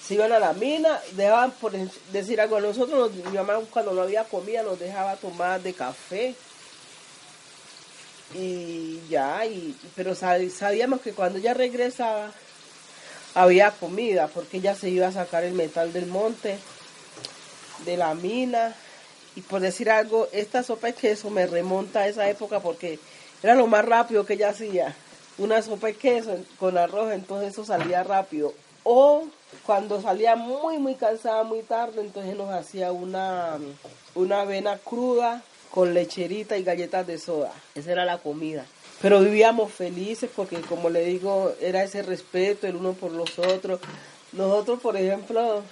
se 0.06 0.14
iban 0.14 0.32
a 0.32 0.38
la 0.38 0.52
mina, 0.52 1.00
dejaban, 1.12 1.50
por 1.50 1.72
decir 2.12 2.40
algo, 2.40 2.60
nosotros, 2.60 3.12
mi 3.12 3.36
mamá 3.36 3.58
cuando 3.70 3.92
no 3.92 4.02
había 4.02 4.22
comida 4.24 4.62
nos 4.62 4.78
dejaba 4.78 5.16
tomar 5.16 5.60
de 5.60 5.72
café. 5.72 6.34
Y 8.34 9.00
ya, 9.08 9.44
y, 9.46 9.76
pero 9.96 10.14
sabíamos 10.14 11.00
que 11.00 11.12
cuando 11.12 11.38
ella 11.38 11.54
regresaba 11.54 12.30
había 13.34 13.72
comida, 13.72 14.28
porque 14.28 14.58
ella 14.58 14.74
se 14.76 14.90
iba 14.90 15.08
a 15.08 15.12
sacar 15.12 15.42
el 15.42 15.54
metal 15.54 15.92
del 15.92 16.06
monte, 16.06 16.58
de 17.84 17.96
la 17.96 18.14
mina. 18.14 18.74
Y 19.34 19.40
por 19.40 19.60
decir 19.60 19.90
algo, 19.90 20.28
esta 20.32 20.62
sopa 20.62 20.86
de 20.86 20.94
queso 20.94 21.30
me 21.30 21.46
remonta 21.46 22.00
a 22.00 22.08
esa 22.08 22.28
época 22.30 22.60
porque 22.60 22.98
era 23.42 23.54
lo 23.54 23.66
más 23.66 23.84
rápido 23.84 24.24
que 24.24 24.34
ella 24.34 24.50
hacía. 24.50 24.94
Una 25.36 25.60
sopa 25.62 25.88
de 25.88 25.96
queso 25.96 26.38
con 26.58 26.78
arroz, 26.78 27.12
entonces 27.12 27.52
eso 27.52 27.64
salía 27.64 28.02
rápido. 28.04 28.54
O 28.84 29.26
cuando 29.64 30.00
salía 30.00 30.36
muy, 30.36 30.78
muy 30.78 30.94
cansada, 30.94 31.42
muy 31.44 31.62
tarde, 31.62 32.00
entonces 32.00 32.36
nos 32.36 32.50
hacía 32.50 32.92
una, 32.92 33.58
una 34.14 34.40
avena 34.40 34.78
cruda 34.78 35.42
con 35.70 35.94
lecherita 35.94 36.56
y 36.56 36.62
galletas 36.62 37.06
de 37.06 37.18
soda. 37.18 37.52
Esa 37.74 37.92
era 37.92 38.04
la 38.04 38.18
comida. 38.18 38.64
Pero 39.00 39.20
vivíamos 39.20 39.72
felices 39.72 40.30
porque, 40.34 40.60
como 40.60 40.90
le 40.90 41.04
digo, 41.04 41.52
era 41.60 41.84
ese 41.84 42.02
respeto 42.02 42.66
el 42.66 42.76
uno 42.76 42.94
por 42.94 43.12
los 43.12 43.38
otros. 43.38 43.80
Nosotros, 44.32 44.80
por 44.80 44.96
ejemplo, 44.96 45.62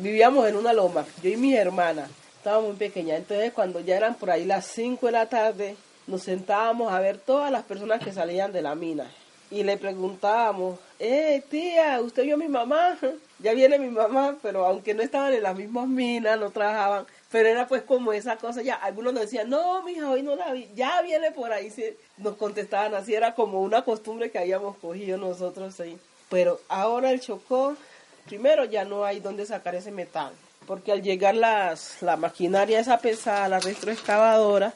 vivíamos 0.00 0.48
en 0.48 0.56
una 0.56 0.72
loma, 0.72 1.04
yo 1.22 1.30
y 1.30 1.36
mi 1.36 1.54
hermana, 1.54 2.08
estábamos 2.36 2.70
muy 2.70 2.76
pequeñas. 2.76 3.18
Entonces, 3.18 3.52
cuando 3.52 3.80
ya 3.80 3.96
eran 3.96 4.14
por 4.14 4.30
ahí 4.30 4.44
las 4.44 4.66
5 4.66 5.06
de 5.06 5.12
la 5.12 5.28
tarde, 5.28 5.76
nos 6.06 6.22
sentábamos 6.22 6.92
a 6.92 7.00
ver 7.00 7.18
todas 7.18 7.50
las 7.50 7.64
personas 7.64 8.02
que 8.02 8.12
salían 8.12 8.52
de 8.52 8.62
la 8.62 8.74
mina 8.74 9.06
y 9.54 9.62
le 9.62 9.76
preguntábamos, 9.76 10.80
eh, 10.98 11.40
tía, 11.48 12.00
¿usted 12.00 12.24
vio 12.24 12.34
a 12.34 12.38
mi 12.38 12.48
mamá? 12.48 12.98
Ya 13.40 13.52
viene 13.52 13.78
mi 13.78 13.90
mamá, 13.90 14.38
pero 14.40 14.64
aunque 14.64 14.94
no 14.94 15.02
estaban 15.02 15.34
en 15.34 15.42
las 15.42 15.54
mismas 15.54 15.86
minas, 15.86 16.38
no 16.38 16.50
trabajaban, 16.50 17.04
pero 17.30 17.46
era 17.46 17.68
pues 17.68 17.82
como 17.82 18.12
esa 18.14 18.36
cosa, 18.36 18.62
ya 18.62 18.76
algunos 18.76 19.12
nos 19.12 19.24
decían, 19.24 19.50
no, 19.50 19.82
mija, 19.82 20.08
hoy 20.08 20.22
no 20.22 20.34
la 20.34 20.52
vi, 20.52 20.70
ya 20.74 21.02
viene 21.02 21.30
por 21.30 21.52
ahí, 21.52 21.70
nos 22.16 22.36
contestaban 22.36 22.94
así, 22.94 23.14
era 23.14 23.34
como 23.34 23.60
una 23.60 23.82
costumbre 23.82 24.30
que 24.30 24.38
habíamos 24.38 24.78
cogido 24.78 25.18
nosotros 25.18 25.78
ahí. 25.80 25.98
Pero 26.30 26.58
ahora 26.68 27.10
el 27.10 27.20
Chocó, 27.20 27.76
primero 28.24 28.64
ya 28.64 28.86
no 28.86 29.04
hay 29.04 29.20
dónde 29.20 29.44
sacar 29.44 29.74
ese 29.74 29.90
metal, 29.90 30.32
porque 30.66 30.92
al 30.92 31.02
llegar 31.02 31.34
las, 31.34 32.00
la 32.00 32.16
maquinaria 32.16 32.80
esa 32.80 32.96
pesada, 32.96 33.48
la 33.48 33.60
retroexcavadora, 33.60 34.72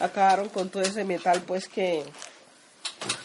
acabaron 0.00 0.48
con 0.48 0.70
todo 0.70 0.82
ese 0.82 1.04
metal 1.04 1.42
pues 1.46 1.68
que 1.68 2.02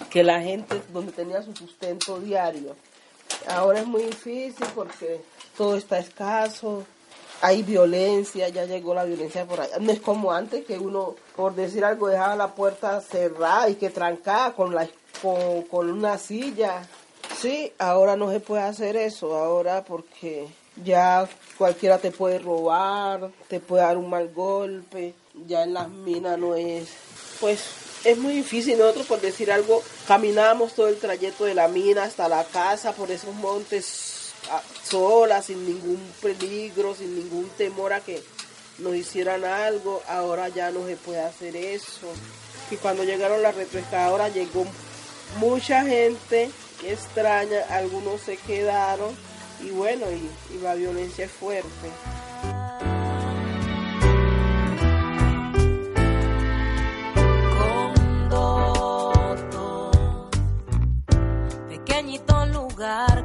que 0.09 0.23
la 0.23 0.41
gente 0.41 0.81
donde 0.91 1.11
tenía 1.11 1.41
su 1.41 1.55
sustento 1.55 2.19
diario. 2.19 2.75
Ahora 3.47 3.79
es 3.79 3.87
muy 3.87 4.03
difícil 4.03 4.65
porque 4.75 5.21
todo 5.57 5.75
está 5.75 5.99
escaso, 5.99 6.85
hay 7.41 7.61
violencia, 7.61 8.47
ya 8.49 8.65
llegó 8.65 8.93
la 8.93 9.03
violencia 9.03 9.45
por 9.45 9.59
allá. 9.59 9.77
No 9.79 9.91
es 9.91 9.99
como 9.99 10.31
antes 10.31 10.65
que 10.65 10.79
uno, 10.79 11.15
por 11.35 11.55
decir 11.55 11.83
algo, 11.83 12.07
dejaba 12.07 12.35
la 12.35 12.55
puerta 12.55 13.01
cerrada 13.01 13.69
y 13.69 13.75
que 13.75 13.89
trancaba 13.89 14.53
con, 14.53 14.73
la, 14.73 14.87
con, 15.21 15.63
con 15.63 15.91
una 15.91 16.17
silla. 16.17 16.87
Sí, 17.37 17.73
ahora 17.79 18.15
no 18.15 18.31
se 18.31 18.39
puede 18.39 18.63
hacer 18.63 18.95
eso, 18.95 19.35
ahora 19.35 19.83
porque 19.83 20.47
ya 20.83 21.27
cualquiera 21.57 21.97
te 21.97 22.11
puede 22.11 22.39
robar, 22.39 23.29
te 23.49 23.59
puede 23.59 23.83
dar 23.83 23.97
un 23.97 24.09
mal 24.09 24.29
golpe, 24.33 25.13
ya 25.47 25.63
en 25.63 25.73
las 25.73 25.89
minas 25.89 26.39
no 26.39 26.55
es, 26.55 26.89
pues 27.39 27.82
es 28.03 28.17
muy 28.17 28.33
difícil. 28.33 28.77
Nosotros, 28.77 29.07
por 29.07 29.21
decir 29.21 29.51
algo, 29.51 29.83
caminamos 30.07 30.73
todo 30.73 30.87
el 30.87 30.97
trayecto 30.97 31.45
de 31.45 31.55
la 31.55 31.67
mina 31.67 32.03
hasta 32.03 32.27
la 32.27 32.43
casa 32.43 32.93
por 32.93 33.11
esos 33.11 33.33
montes 33.35 34.33
ah, 34.51 34.61
solas, 34.83 35.45
sin 35.45 35.65
ningún 35.65 35.99
peligro, 36.21 36.95
sin 36.95 37.15
ningún 37.15 37.49
temor 37.57 37.93
a 37.93 38.01
que 38.01 38.21
nos 38.79 38.95
hicieran 38.95 39.43
algo. 39.45 40.01
Ahora 40.07 40.49
ya 40.49 40.71
no 40.71 40.85
se 40.85 40.95
puede 40.95 41.21
hacer 41.21 41.55
eso. 41.55 42.07
Y 42.71 42.77
cuando 42.77 43.03
llegaron 43.03 43.41
las 43.41 43.55
retroexcavadoras 43.55 44.33
llegó 44.33 44.65
mucha 45.37 45.83
gente 45.83 46.49
extraña, 46.85 47.61
algunos 47.69 48.21
se 48.21 48.37
quedaron 48.37 49.15
y 49.63 49.69
bueno, 49.69 50.05
y 50.11 50.57
la 50.61 50.75
violencia 50.75 51.25
es 51.25 51.31
fuerte. 51.31 52.52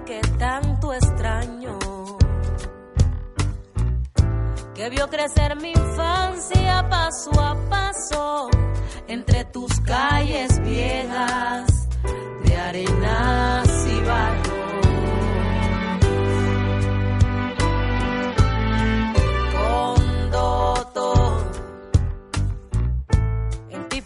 Que 0.06 0.20
tanto 0.38 0.92
extraño, 0.92 1.76
que 4.72 4.88
vio 4.88 5.08
crecer 5.08 5.56
mi 5.56 5.72
infancia 5.72 6.86
paso 6.88 7.30
a 7.40 7.56
paso 7.68 8.50
entre 9.08 9.44
tus 9.46 9.80
calles 9.80 10.62
viejas 10.62 11.88
de 12.44 12.56
arenas 12.56 13.86
y 13.88 14.00
barro. 14.02 14.58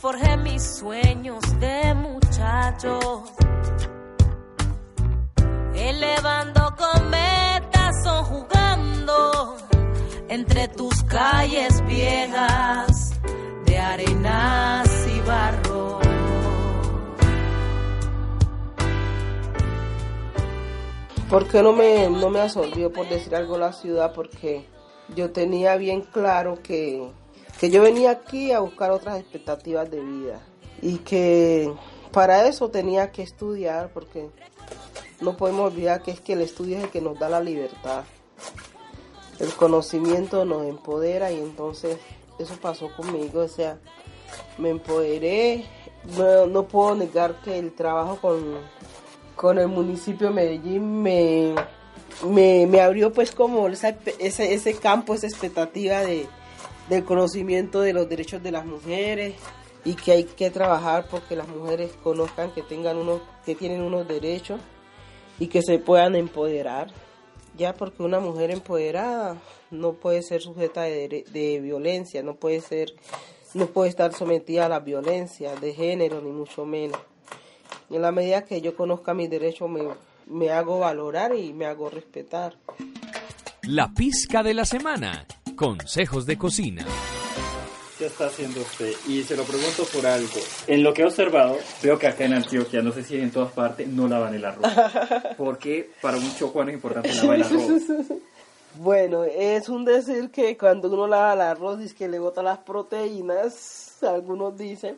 Forjé 0.03 0.37
mis 0.37 0.61
sueños 0.79 1.45
de 1.61 1.95
muchacho 1.95 3.23
elevando 5.89 6.75
cometas 6.77 8.07
o 8.07 8.25
jugando 8.25 9.57
entre 10.29 10.69
tus 10.69 11.03
calles 11.05 11.85
viejas 11.87 13.13
de 13.67 13.79
arenas 13.79 14.89
y 15.15 15.21
barro. 15.21 16.01
¿Por 21.29 21.49
qué 21.49 21.63
no 21.63 21.73
me, 21.73 22.11
no 22.11 22.29
me 22.29 22.41
absorbió 22.41 22.93
por 22.93 23.09
decir 23.09 23.35
algo 23.35 23.57
la 23.57 23.73
ciudad? 23.73 24.13
Porque 24.15 24.67
yo 25.17 25.33
tenía 25.33 25.77
bien 25.77 26.03
claro 26.03 26.63
que, 26.63 27.11
que 27.59 27.71
yo 27.71 27.83
venía 27.83 28.11
aquí 28.11 28.53
a 28.53 28.61
buscar 28.61 28.91
otras 28.91 29.19
expectativas 29.19 29.91
de 29.91 30.01
vida 30.01 30.41
y 30.83 30.99
que 30.99 31.73
para 32.13 32.47
eso 32.47 32.69
tenía 32.69 33.11
que 33.11 33.23
estudiar 33.23 33.91
porque 33.95 34.29
no 35.23 35.37
podemos 35.37 35.73
olvidar 35.73 36.03
que 36.03 36.11
es 36.11 36.21
que 36.21 36.35
el 36.35 36.43
estudio 36.43 36.79
es 36.79 36.85
el 36.85 36.91
que 36.91 37.01
nos 37.01 37.19
da 37.19 37.29
la 37.29 37.41
libertad. 37.41 38.05
El 39.39 39.53
conocimiento 39.55 40.45
nos 40.45 40.67
empodera 40.67 41.33
y 41.33 41.39
entonces 41.39 41.97
eso 42.39 42.55
pasó 42.61 42.95
conmigo, 42.95 43.41
o 43.41 43.49
sea, 43.49 43.79
me 44.59 44.71
empoderé. 44.71 45.65
No, 46.49 46.65
puedo 46.67 46.95
negar 46.97 47.41
que 47.43 47.59
el 47.59 47.73
trabajo 47.73 48.17
con, 48.21 48.57
con 49.37 49.59
el 49.59 49.69
municipio 49.69 50.29
de 50.29 50.35
Medellín 50.35 51.03
me, 51.03 51.55
me, 52.29 52.67
me 52.67 52.81
abrió 52.81 53.13
pues 53.13 53.31
como 53.33 53.69
esa- 53.69 53.97
ese, 54.19 54.53
ese 54.55 54.75
campo, 54.75 55.15
esa 55.15 55.29
expectativa 55.29 56.01
de, 56.01 56.27
del 56.89 57.05
conocimiento 57.05 57.81
de 57.81 57.93
los 57.93 58.09
derechos 58.09 58.43
de 58.43 58.51
las 58.53 58.67
mujeres 58.67 59.35
y 59.85 59.95
que 59.95 60.13
hay 60.13 60.25
que 60.25 60.51
trabajar 60.51 61.07
porque 61.09 61.37
las 61.37 61.47
mujeres 61.49 61.93
conozcan 62.03 62.51
que 62.53 62.63
tengan 62.63 62.97
unos, 62.97 63.21
que 63.47 63.55
tienen 63.55 63.83
unos 63.83 64.07
derechos 64.09 64.61
y 65.43 65.49
que 65.49 65.61
se 65.61 65.81
puedan 65.81 66.15
empoderar. 66.15 66.93
Ya 67.59 67.75
porque 67.75 68.05
una 68.05 68.21
mujer 68.21 68.53
empoderada 68.53 69.37
no 69.73 69.95
puede 69.95 70.23
ser 70.23 70.41
sujeta 70.41 70.83
de, 70.83 71.61
violencia, 71.61 72.23
no 72.23 72.37
puede 72.37 72.61
ser, 72.61 72.95
no 73.53 73.67
puede 73.67 73.91
estar 73.91 74.15
sometida 74.15 74.67
a 74.67 74.69
la 74.69 74.79
violencia 74.79 75.57
de 75.57 75.75
género 75.75 76.21
ni 76.21 76.31
mucho 76.31 76.65
menos. 76.65 77.01
En 77.91 78.03
la 78.03 78.13
medida 78.13 78.45
que 78.45 78.61
yo 78.61 78.77
conozca 78.77 79.15
mis 79.15 79.29
derechos 79.29 79.69
me, 79.69 79.83
me 80.27 80.51
hago 80.51 80.79
valorar 80.79 81.35
y 81.35 81.53
me 81.53 81.67
hago 81.67 81.91
respetar. 81.91 82.57
La 83.63 83.93
pizca 83.93 84.45
de 84.45 84.55
la 84.55 84.65
semana. 84.65 85.27
Consejos 85.57 86.25
de 86.25 86.39
cocina. 86.39 86.87
¿Qué 88.03 88.09
está 88.09 88.27
haciendo 88.27 88.63
usted? 88.63 88.93
Y 89.07 89.23
se 89.23 89.37
lo 89.37 89.45
pregunto 89.45 89.85
por 89.85 90.05
algo. 90.05 90.41
En 90.67 90.83
lo 90.83 90.93
que 90.93 91.03
he 91.03 91.05
observado, 91.05 91.57
veo 91.85 91.97
que 92.01 92.09
acá 92.09 92.25
en 92.25 92.33
Antioquia, 92.33 92.83
no 92.83 92.91
sé 92.91 93.05
si 93.05 93.17
en 93.17 93.31
todas 93.31 93.53
partes, 93.53 93.87
no 93.87 94.09
lavan 94.09 94.35
el 94.35 94.45
arroz. 94.45 94.67
Porque 95.39 95.89
para 96.01 96.17
un 96.17 96.35
chocuano 96.35 96.71
es 96.71 96.75
importante 96.75 97.15
lavar 97.15 97.37
el 97.37 97.43
arroz. 97.45 97.83
Bueno, 98.75 99.23
es 99.23 99.69
un 99.69 99.85
decir 99.85 100.33
que 100.33 100.59
cuando 100.59 100.89
uno 100.89 101.07
lava 101.07 101.35
el 101.35 101.43
arroz 101.43 101.81
es 101.81 101.95
que 101.95 102.09
le 102.09 102.19
bota 102.19 102.43
las 102.43 102.59
proteínas, 102.59 104.03
algunos 104.03 104.59
dicen, 104.59 104.97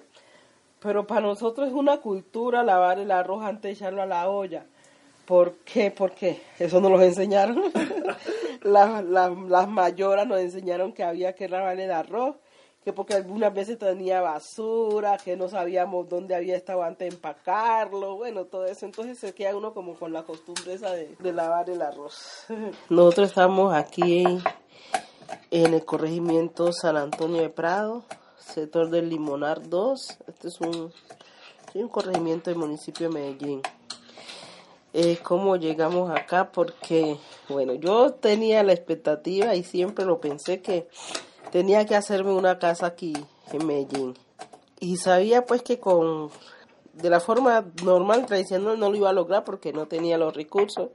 pero 0.80 1.06
para 1.06 1.20
nosotros 1.20 1.68
es 1.68 1.74
una 1.74 1.98
cultura 1.98 2.62
lavar 2.62 3.00
el 3.00 3.10
arroz 3.10 3.44
antes 3.44 3.62
de 3.64 3.72
echarlo 3.72 4.00
a 4.00 4.06
la 4.06 4.30
olla. 4.30 4.64
¿Por 5.26 5.56
qué? 5.56 5.90
Porque 5.90 6.40
eso 6.58 6.80
nos 6.80 6.90
lo 6.90 7.02
enseñaron. 7.02 7.64
las, 8.62 9.04
las, 9.04 9.36
las 9.36 9.68
mayoras 9.68 10.26
nos 10.26 10.40
enseñaron 10.40 10.94
que 10.94 11.04
había 11.04 11.34
que 11.34 11.50
lavar 11.50 11.78
el 11.78 11.90
arroz, 11.90 12.36
que 12.84 12.92
porque 12.92 13.14
algunas 13.14 13.52
veces 13.54 13.78
tenía 13.78 14.20
basura, 14.20 15.16
que 15.16 15.36
no 15.36 15.48
sabíamos 15.48 16.06
dónde 16.06 16.34
había 16.34 16.54
estado 16.54 16.82
antes 16.82 17.08
de 17.08 17.14
empacarlo, 17.16 18.16
bueno, 18.16 18.44
todo 18.44 18.66
eso. 18.66 18.84
Entonces 18.84 19.18
se 19.18 19.34
queda 19.34 19.56
uno 19.56 19.72
como 19.72 19.94
con 19.94 20.12
la 20.12 20.22
costumbre 20.24 20.74
esa 20.74 20.92
de, 20.92 21.16
lavar 21.32 21.70
el 21.70 21.80
arroz. 21.80 22.44
Nosotros 22.90 23.28
estamos 23.28 23.74
aquí 23.74 24.24
en, 25.50 25.74
el 25.74 25.84
corregimiento 25.86 26.72
San 26.72 26.98
Antonio 26.98 27.40
de 27.40 27.48
Prado, 27.48 28.04
sector 28.38 28.90
del 28.90 29.08
Limonar 29.08 29.66
2. 29.66 30.18
Este 30.28 30.48
es 30.48 30.60
un, 30.60 30.92
un 31.72 31.88
corregimiento 31.88 32.50
del 32.50 32.58
municipio 32.58 33.08
de 33.08 33.14
Medellín. 33.14 33.62
Eh, 34.92 35.18
¿Cómo 35.22 35.56
llegamos 35.56 36.10
acá? 36.10 36.52
Porque, 36.52 37.16
bueno, 37.48 37.72
yo 37.72 38.12
tenía 38.12 38.62
la 38.62 38.74
expectativa 38.74 39.54
y 39.56 39.64
siempre 39.64 40.04
lo 40.04 40.20
pensé 40.20 40.60
que 40.60 40.86
tenía 41.54 41.86
que 41.86 41.94
hacerme 41.94 42.32
una 42.32 42.58
casa 42.58 42.86
aquí 42.86 43.12
en 43.52 43.64
Medellín. 43.64 44.14
Y 44.80 44.96
sabía 44.96 45.46
pues 45.46 45.62
que 45.62 45.78
con 45.78 46.30
de 46.94 47.08
la 47.08 47.20
forma 47.20 47.64
normal, 47.84 48.26
tradicional, 48.26 48.76
no 48.76 48.90
lo 48.90 48.96
iba 48.96 49.10
a 49.10 49.12
lograr 49.12 49.44
porque 49.44 49.72
no 49.72 49.86
tenía 49.86 50.18
los 50.18 50.34
recursos. 50.34 50.88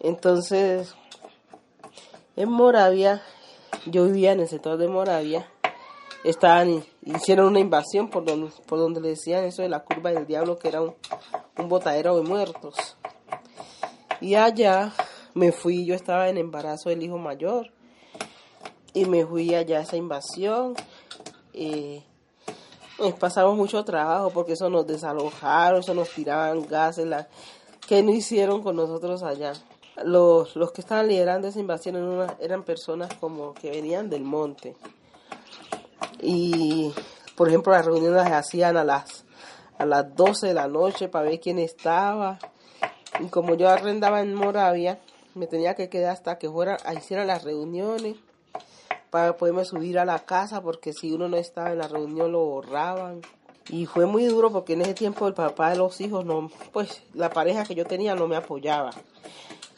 Entonces, 0.00 0.96
en 2.34 2.50
Moravia, 2.50 3.22
yo 3.86 4.06
vivía 4.06 4.32
en 4.32 4.40
el 4.40 4.48
sector 4.48 4.78
de 4.78 4.88
Moravia, 4.88 5.48
estaban, 6.24 6.84
hicieron 7.02 7.46
una 7.46 7.60
invasión 7.60 8.10
por 8.10 8.24
donde, 8.24 8.50
por 8.66 8.80
donde 8.80 9.00
le 9.00 9.10
decían 9.10 9.44
eso 9.44 9.62
de 9.62 9.68
la 9.68 9.84
curva 9.84 10.10
del 10.10 10.26
diablo, 10.26 10.58
que 10.58 10.66
era 10.66 10.82
un, 10.82 10.92
un 11.56 11.68
botadero 11.68 12.16
de 12.16 12.22
muertos. 12.22 12.96
Y 14.20 14.34
allá 14.34 14.92
me 15.34 15.52
fui, 15.52 15.86
yo 15.86 15.94
estaba 15.94 16.28
en 16.28 16.36
embarazo 16.36 16.88
del 16.88 17.04
hijo 17.04 17.16
mayor, 17.16 17.73
y 18.94 19.04
me 19.06 19.26
fui 19.26 19.54
allá 19.54 19.80
a 19.80 19.82
esa 19.82 19.96
invasión. 19.96 20.74
eh, 21.52 22.02
pasamos 23.18 23.56
mucho 23.56 23.84
trabajo 23.84 24.30
porque 24.30 24.52
eso 24.52 24.70
nos 24.70 24.86
desalojaron, 24.86 25.80
eso 25.80 25.94
nos 25.94 26.10
tiraban 26.10 26.66
gases, 26.66 27.06
la, 27.06 27.28
que 27.86 28.02
no 28.02 28.12
hicieron 28.12 28.62
con 28.62 28.76
nosotros 28.76 29.22
allá. 29.24 29.52
Los, 30.04 30.56
los 30.56 30.72
que 30.72 30.80
estaban 30.80 31.08
liderando 31.08 31.48
esa 31.48 31.60
invasión 31.60 32.26
eran 32.40 32.62
personas 32.62 33.12
como 33.14 33.52
que 33.54 33.70
venían 33.70 34.08
del 34.10 34.22
monte. 34.22 34.76
Y, 36.20 36.92
por 37.36 37.48
ejemplo, 37.48 37.72
las 37.72 37.84
reuniones 37.84 38.16
las 38.16 38.32
hacían 38.32 38.76
a 38.76 38.84
las, 38.84 39.24
a 39.78 39.84
las 39.86 40.14
12 40.14 40.48
de 40.48 40.54
la 40.54 40.68
noche 40.68 41.08
para 41.08 41.28
ver 41.28 41.40
quién 41.40 41.58
estaba. 41.58 42.38
Y 43.20 43.26
como 43.26 43.54
yo 43.54 43.68
arrendaba 43.68 44.20
en 44.20 44.34
Moravia, 44.34 45.00
me 45.34 45.46
tenía 45.46 45.74
que 45.74 45.88
quedar 45.88 46.12
hasta 46.12 46.38
que 46.38 46.48
fuera, 46.48 46.76
hicieran 46.96 47.26
las 47.26 47.44
reuniones 47.44 48.16
para 49.14 49.36
poderme 49.36 49.64
subir 49.64 50.00
a 50.00 50.04
la 50.04 50.18
casa 50.24 50.60
porque 50.60 50.92
si 50.92 51.12
uno 51.12 51.28
no 51.28 51.36
estaba 51.36 51.70
en 51.70 51.78
la 51.78 51.86
reunión 51.86 52.32
lo 52.32 52.46
borraban. 52.46 53.20
Y 53.68 53.86
fue 53.86 54.06
muy 54.06 54.24
duro 54.24 54.50
porque 54.50 54.72
en 54.72 54.80
ese 54.80 54.92
tiempo 54.94 55.28
el 55.28 55.34
papá 55.34 55.70
de 55.70 55.76
los 55.76 56.00
hijos, 56.00 56.24
no, 56.24 56.50
pues 56.72 57.00
la 57.14 57.30
pareja 57.30 57.62
que 57.62 57.76
yo 57.76 57.84
tenía 57.84 58.16
no 58.16 58.26
me 58.26 58.34
apoyaba 58.34 58.90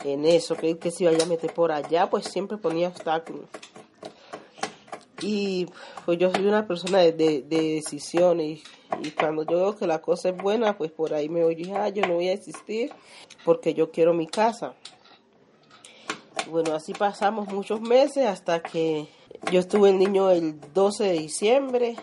en 0.04 0.24
eso, 0.24 0.56
que, 0.56 0.78
que 0.78 0.90
si 0.90 1.04
vaya 1.04 1.24
a 1.24 1.28
meter 1.28 1.52
por 1.52 1.70
allá, 1.70 2.08
pues 2.08 2.24
siempre 2.24 2.56
ponía 2.56 2.88
obstáculos. 2.88 3.44
Y 5.20 5.66
pues 6.06 6.16
yo 6.16 6.30
soy 6.32 6.46
una 6.46 6.66
persona 6.66 7.00
de, 7.00 7.12
de, 7.12 7.42
de 7.42 7.74
decisiones 7.74 8.46
y, 8.46 9.06
y 9.06 9.10
cuando 9.10 9.42
yo 9.42 9.58
veo 9.58 9.76
que 9.76 9.86
la 9.86 10.00
cosa 10.00 10.30
es 10.30 10.36
buena, 10.38 10.78
pues 10.78 10.92
por 10.92 11.12
ahí 11.12 11.28
me 11.28 11.46
dije, 11.46 11.76
ah, 11.76 11.90
yo 11.90 12.06
no 12.06 12.14
voy 12.14 12.28
a 12.28 12.32
existir 12.32 12.90
porque 13.44 13.74
yo 13.74 13.90
quiero 13.90 14.14
mi 14.14 14.28
casa. 14.28 14.72
Bueno, 16.48 16.74
así 16.74 16.94
pasamos 16.94 17.48
muchos 17.48 17.82
meses 17.82 18.26
hasta 18.26 18.62
que 18.62 19.08
yo 19.50 19.60
estuve 19.60 19.90
el 19.90 19.98
niño 19.98 20.30
el 20.30 20.60
12 20.72 21.04
de 21.04 21.12
diciembre 21.12 21.96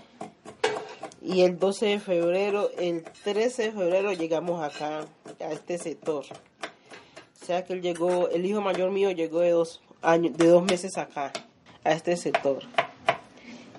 y 1.22 1.42
el 1.42 1.58
12 1.58 1.86
de 1.86 2.00
febrero, 2.00 2.70
el 2.78 3.04
13 3.24 3.64
de 3.64 3.72
febrero 3.72 4.14
llegamos 4.14 4.62
acá, 4.62 5.06
a 5.40 5.52
este 5.52 5.78
sector. 5.78 6.26
O 7.42 7.46
sea 7.46 7.66
que 7.66 7.74
él 7.74 7.82
llegó, 7.82 8.30
el 8.30 8.46
hijo 8.46 8.62
mayor 8.62 8.92
mío 8.92 9.12
llegó 9.12 9.40
de 9.40 9.52
dos 9.52 9.82
años, 10.02 10.38
de 10.38 10.48
dos 10.48 10.64
meses 10.64 10.98
acá, 10.98 11.32
a 11.84 11.92
este 11.92 12.16
sector. 12.16 12.64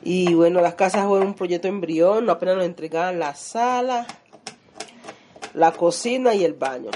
Y 0.03 0.35
bueno, 0.35 0.61
las 0.61 0.75
casas 0.75 1.07
fueron 1.07 1.29
un 1.29 1.35
proyecto 1.35 1.69
embrión, 1.69 2.29
apenas 2.29 2.57
nos 2.57 2.67
entregaban 2.67 3.19
la 3.19 3.35
sala, 3.35 4.07
la 5.55 5.73
cocina 5.73 6.35
y 6.35 6.45
el 6.45 6.53
baño. 6.53 6.91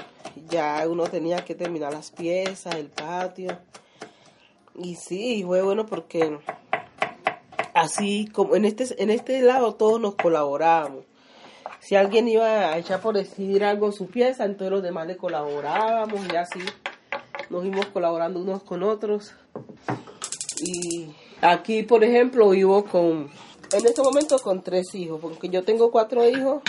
Ya 0.51 0.87
uno 0.89 1.05
tenía 1.05 1.45
que 1.45 1.55
terminar 1.55 1.93
las 1.93 2.11
piezas, 2.11 2.75
el 2.75 2.89
patio. 2.89 3.59
Y 4.81 4.95
sí, 4.95 5.43
fue 5.45 5.62
bueno 5.62 5.87
porque 5.87 6.38
así 7.75 8.29
como 8.33 8.55
en 8.55 8.64
este, 8.64 9.03
en 9.03 9.11
este 9.11 9.41
lado 9.43 9.75
todos 9.75 10.01
nos 10.01 10.14
colaborábamos. 10.14 11.05
Si 11.81 11.97
alguien 11.97 12.29
iba 12.29 12.47
a 12.47 12.79
echar 12.79 13.01
por 13.01 13.17
decir 13.17 13.64
algo 13.64 13.91
su 13.93 14.07
pieza, 14.07 14.45
entonces 14.45 14.71
los 14.71 14.83
demás 14.83 15.07
le 15.07 15.17
colaborábamos 15.17 16.21
y 16.33 16.37
así 16.37 16.61
nos 17.51 17.62
fuimos 17.62 17.87
colaborando 17.87 18.41
unos 18.41 18.62
con 18.62 18.83
otros. 18.83 19.33
Y 20.61 21.09
aquí, 21.41 21.83
por 21.83 22.05
ejemplo, 22.05 22.51
vivo 22.51 22.85
con, 22.85 23.31
en 23.73 23.87
este 23.87 24.03
momento 24.03 24.38
con 24.38 24.62
tres 24.62 24.95
hijos, 24.95 25.21
porque 25.21 25.49
yo 25.49 25.64
tengo 25.64 25.91
cuatro 25.91 26.29
hijos. 26.29 26.62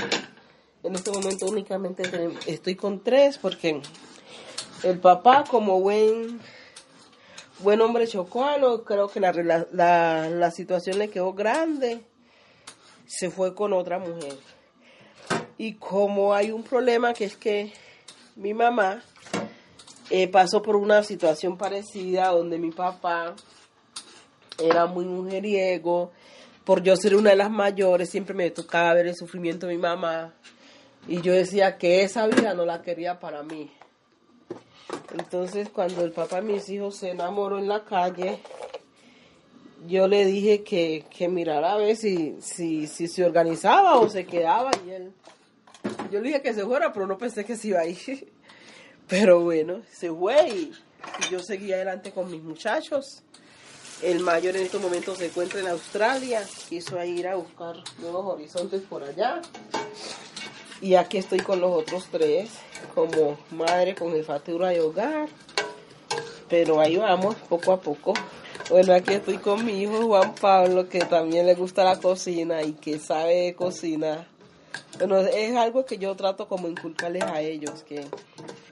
En 0.81 0.95
este 0.95 1.11
momento 1.11 1.47
únicamente 1.47 2.03
estoy 2.47 2.75
con 2.75 3.03
tres 3.03 3.37
porque 3.37 3.81
el 4.83 4.99
papá, 4.99 5.43
como 5.49 5.81
buen 5.81 6.39
buen 7.59 7.81
hombre 7.81 8.07
chocuano, 8.07 8.83
creo 8.83 9.07
que 9.09 9.19
la, 9.19 9.31
la, 9.71 10.29
la 10.29 10.51
situación 10.51 10.97
le 10.97 11.09
quedó 11.09 11.33
grande, 11.33 12.01
se 13.05 13.29
fue 13.29 13.53
con 13.53 13.73
otra 13.73 13.99
mujer. 13.99 14.37
Y 15.57 15.73
como 15.73 16.33
hay 16.33 16.51
un 16.51 16.63
problema 16.63 17.13
que 17.13 17.25
es 17.25 17.35
que 17.35 17.73
mi 18.35 18.53
mamá 18.53 19.03
eh, 20.09 20.27
pasó 20.27 20.61
por 20.61 20.75
una 20.75 21.03
situación 21.03 21.57
parecida 21.57 22.29
donde 22.29 22.57
mi 22.57 22.71
papá 22.71 23.35
era 24.57 24.85
muy 24.85 25.05
mujeriego, 25.05 26.11
por 26.63 26.81
yo 26.81 26.95
ser 26.95 27.15
una 27.15 27.31
de 27.31 27.35
las 27.35 27.51
mayores, 27.51 28.09
siempre 28.09 28.33
me 28.33 28.49
tocaba 28.51 28.93
ver 28.93 29.07
el 29.07 29.15
sufrimiento 29.15 29.67
de 29.67 29.75
mi 29.75 29.81
mamá. 29.81 30.33
Y 31.07 31.21
yo 31.21 31.33
decía 31.33 31.77
que 31.77 32.03
esa 32.03 32.27
vida 32.27 32.53
no 32.53 32.65
la 32.65 32.81
quería 32.81 33.19
para 33.19 33.43
mí. 33.43 33.71
Entonces, 35.17 35.69
cuando 35.69 36.03
el 36.03 36.11
papá 36.11 36.37
de 36.37 36.53
mis 36.53 36.69
hijos 36.69 36.95
se 36.95 37.11
enamoró 37.11 37.57
en 37.57 37.67
la 37.67 37.83
calle, 37.83 38.39
yo 39.87 40.07
le 40.07 40.25
dije 40.25 40.63
que, 40.63 41.05
que 41.09 41.27
mirara 41.27 41.73
a 41.73 41.77
ver 41.77 41.95
si, 41.95 42.37
si, 42.41 42.87
si 42.87 43.07
se 43.07 43.25
organizaba 43.25 43.97
o 43.97 44.09
se 44.09 44.25
quedaba. 44.25 44.71
Y 44.85 44.91
él, 44.91 45.13
yo 46.11 46.19
le 46.19 46.29
dije 46.29 46.41
que 46.41 46.53
se 46.53 46.65
fuera, 46.65 46.91
pero 46.91 47.07
no 47.07 47.17
pensé 47.17 47.45
que 47.45 47.55
se 47.55 47.69
iba 47.69 47.79
a 47.79 47.85
ir. 47.85 48.31
Pero 49.07 49.39
bueno, 49.41 49.81
se 49.91 50.11
fue 50.11 50.49
y, 50.49 50.71
yo 51.31 51.39
seguí 51.39 51.73
adelante 51.73 52.11
con 52.11 52.29
mis 52.29 52.43
muchachos. 52.43 53.23
El 54.03 54.19
mayor 54.19 54.55
en 54.55 54.63
estos 54.63 54.79
momentos 54.79 55.17
se 55.17 55.25
encuentra 55.25 55.59
en 55.59 55.67
Australia, 55.67 56.45
quiso 56.69 57.03
ir 57.03 57.27
a 57.27 57.35
buscar 57.35 57.75
nuevos 57.97 58.35
horizontes 58.35 58.83
por 58.83 59.03
allá. 59.03 59.41
Y 60.81 60.95
aquí 60.95 61.17
estoy 61.17 61.39
con 61.39 61.59
los 61.59 61.71
otros 61.71 62.05
tres, 62.09 62.51
como 62.95 63.37
madre 63.51 63.95
con 63.95 64.13
jefatura 64.13 64.69
de 64.69 64.81
hogar. 64.81 65.27
pero 66.47 66.79
ahí 66.79 66.95
vamos, 66.97 67.35
poco 67.47 67.73
a 67.73 67.79
poco. 67.79 68.13
Bueno, 68.69 68.93
aquí 68.93 69.13
estoy 69.13 69.37
con 69.37 69.65
mi 69.65 69.81
hijo 69.81 70.05
Juan 70.05 70.35
Pablo, 70.35 70.87
que 70.87 70.99
también 70.99 71.45
le 71.45 71.55
gusta 71.55 71.83
la 71.83 71.99
cocina 71.99 72.61
y 72.63 72.73
que 72.73 72.99
sabe 72.99 73.55
cocinar. 73.55 74.27
Bueno, 74.97 75.17
es 75.19 75.55
algo 75.55 75.85
que 75.85 75.97
yo 75.97 76.15
trato 76.15 76.47
como 76.47 76.67
inculcarles 76.67 77.23
a 77.23 77.41
ellos, 77.41 77.83
que 77.83 78.05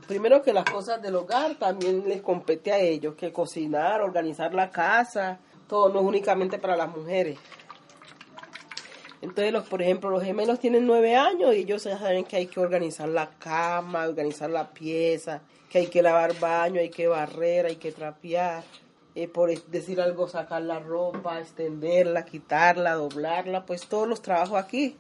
primero 0.07 0.41
que 0.41 0.53
las 0.53 0.65
cosas 0.65 1.01
del 1.01 1.15
hogar 1.15 1.55
también 1.55 2.07
les 2.07 2.21
compete 2.21 2.71
a 2.71 2.79
ellos, 2.79 3.15
que 3.15 3.31
cocinar, 3.31 4.01
organizar 4.01 4.53
la 4.53 4.71
casa, 4.71 5.39
todo 5.67 5.89
no 5.89 5.99
es 5.99 6.05
únicamente 6.05 6.57
para 6.57 6.77
las 6.77 6.89
mujeres. 6.89 7.37
Entonces, 9.21 9.51
los, 9.51 9.67
por 9.67 9.81
ejemplo, 9.81 10.09
los 10.09 10.23
gemelos 10.23 10.59
tienen 10.59 10.85
nueve 10.85 11.15
años 11.15 11.55
y 11.55 11.59
ellos 11.59 11.83
ya 11.83 11.97
saben 11.97 12.23
que 12.23 12.37
hay 12.37 12.47
que 12.47 12.59
organizar 12.59 13.09
la 13.09 13.29
cama, 13.39 14.05
organizar 14.05 14.49
la 14.49 14.69
pieza, 14.69 15.41
que 15.69 15.79
hay 15.79 15.87
que 15.87 16.01
lavar 16.01 16.39
baño, 16.39 16.79
hay 16.79 16.89
que 16.89 17.07
barrer, 17.07 17.65
hay 17.65 17.77
que 17.77 17.91
trapear. 17.91 18.63
Eh, 19.15 19.27
por 19.27 19.49
decir 19.65 19.99
algo, 19.99 20.27
sacar 20.27 20.61
la 20.61 20.77
ropa, 20.77 21.39
extenderla, 21.39 22.23
quitarla, 22.23 22.93
doblarla, 22.93 23.65
pues 23.65 23.87
todos 23.87 24.07
los 24.07 24.21
trabajos 24.21 24.59
aquí 24.59 24.95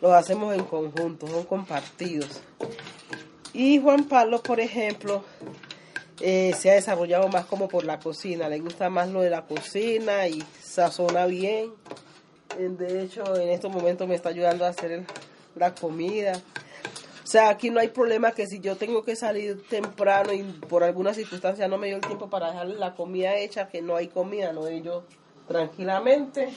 los 0.00 0.12
hacemos 0.12 0.54
en 0.54 0.64
conjunto, 0.64 1.26
son 1.26 1.44
compartidos. 1.44 2.40
Y 3.52 3.80
Juan 3.80 4.04
Pablo, 4.04 4.42
por 4.42 4.60
ejemplo, 4.60 5.24
eh, 6.20 6.54
se 6.56 6.70
ha 6.70 6.74
desarrollado 6.74 7.28
más 7.28 7.46
como 7.46 7.68
por 7.68 7.84
la 7.84 7.98
cocina, 7.98 8.48
le 8.48 8.60
gusta 8.60 8.88
más 8.90 9.08
lo 9.08 9.22
de 9.22 9.30
la 9.30 9.46
cocina 9.46 10.28
y 10.28 10.42
sazona 10.62 11.26
bien. 11.26 11.72
De 12.58 13.02
hecho, 13.02 13.36
en 13.36 13.48
estos 13.50 13.72
momentos 13.72 14.08
me 14.08 14.14
está 14.14 14.30
ayudando 14.30 14.64
a 14.64 14.68
hacer 14.68 15.04
la 15.54 15.74
comida. 15.74 16.32
O 17.24 17.26
sea, 17.26 17.48
aquí 17.48 17.70
no 17.70 17.80
hay 17.80 17.88
problema 17.88 18.32
que 18.32 18.46
si 18.46 18.60
yo 18.60 18.76
tengo 18.76 19.02
que 19.02 19.16
salir 19.16 19.66
temprano 19.68 20.32
y 20.32 20.42
por 20.42 20.84
alguna 20.84 21.12
circunstancia 21.12 21.66
no 21.66 21.76
me 21.76 21.88
dio 21.88 21.96
el 21.96 22.02
tiempo 22.02 22.30
para 22.30 22.50
dejarle 22.50 22.76
la 22.76 22.94
comida 22.94 23.36
hecha, 23.36 23.68
que 23.68 23.82
no 23.82 23.96
hay 23.96 24.08
comida, 24.08 24.52
no 24.52 24.68
ellos 24.68 25.02
tranquilamente 25.48 26.50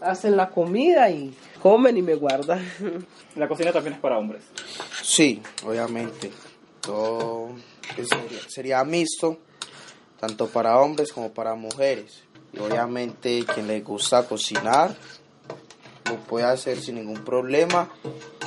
hacen 0.00 0.36
la 0.36 0.50
comida 0.50 1.10
y 1.10 1.34
comen 1.62 1.96
y 1.96 2.02
me 2.02 2.14
guardan. 2.14 2.60
¿La 3.36 3.48
cocina 3.48 3.72
también 3.72 3.94
es 3.94 4.00
para 4.00 4.18
hombres? 4.18 4.44
Sí, 5.02 5.42
obviamente. 5.64 6.30
Todo 6.80 7.50
sería, 7.94 8.40
sería 8.48 8.84
mixto, 8.84 9.38
tanto 10.20 10.46
para 10.48 10.78
hombres 10.80 11.12
como 11.12 11.32
para 11.32 11.54
mujeres. 11.54 12.22
Y 12.52 12.58
obviamente 12.58 13.44
quien 13.52 13.66
le 13.66 13.80
gusta 13.80 14.26
cocinar 14.26 14.94
lo 16.08 16.16
puede 16.16 16.46
hacer 16.46 16.80
sin 16.80 16.96
ningún 16.96 17.24
problema 17.24 17.88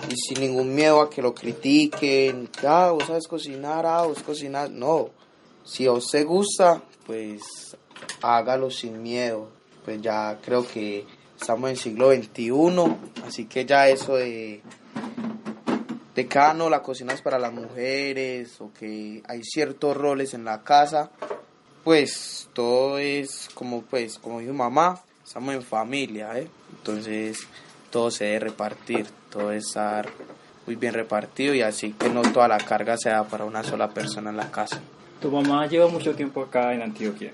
y 0.10 0.15
sin 0.15 0.41
ningún 0.41 0.74
miedo 0.74 1.02
a 1.02 1.10
que 1.10 1.22
lo 1.22 1.34
critiquen. 1.34 2.50
Ah, 2.65 2.91
vos 2.91 3.06
sabes 3.08 3.28
cocinar, 3.28 3.86
ah, 3.86 4.06
vos 4.06 4.22
cocinar. 4.24 4.69
No, 4.69 5.10
si 5.63 5.86
a 5.86 5.91
usted 5.91 6.26
gusta, 6.26 6.82
pues 7.06 7.78
hágalo 8.22 8.72
sin 8.72 9.02
miedo. 9.02 9.50
Pues 9.86 10.02
ya 10.02 10.39
creo 10.41 10.67
que 10.67 11.06
estamos 11.39 11.69
en 11.69 11.76
el 11.76 11.82
siglo 11.82 12.12
XXI, 12.12 13.26
así 13.26 13.45
que 13.45 13.65
ya 13.65 13.88
eso 13.88 14.15
de, 14.15 14.62
de 16.15 16.28
cada 16.28 16.54
no 16.54 16.69
la 16.69 16.82
cocina 16.82 17.13
es 17.13 17.22
para 17.22 17.39
las 17.39 17.54
mujeres 17.54 18.60
o 18.60 18.72
que 18.74 19.24
hay 19.28 19.43
ciertos 19.43 19.95
roles 19.95 20.34
en 20.34 20.43
la 20.43 20.63
casa, 20.63 21.12
pues 21.84 22.50
todo 22.54 23.00
es 23.00 23.50
como 23.54 23.82
pues 23.84 24.19
como 24.19 24.39
dijo 24.39 24.54
mamá, 24.54 25.02
estamos 25.26 25.56
en 25.56 25.63
familia, 25.63 26.38
¿eh? 26.38 26.48
Entonces 26.80 27.48
todo 27.92 28.12
se 28.12 28.26
debe 28.26 28.39
repartir, 28.39 29.06
todo 29.30 29.50
debe 29.50 29.58
estar 29.58 30.10
muy 30.65 30.76
bien 30.76 30.94
repartido 30.94 31.54
y 31.54 31.62
así 31.62 31.94
que 31.94 32.10
no 32.10 32.22
toda 32.22 32.48
la 32.48 32.58
carga 32.58 32.98
sea 32.98 33.24
para 33.24 33.46
una 33.46 33.63
sola 33.63 33.89
persona 33.89 34.30
en 34.30 34.38
la 34.38 34.52
casa. 34.52 34.80
Tu 35.22 35.30
mamá 35.30 35.68
lleva 35.68 35.88
mucho 35.88 36.15
tiempo 36.15 36.42
acá 36.42 36.74
en 36.74 36.82
Antioquia. 36.82 37.34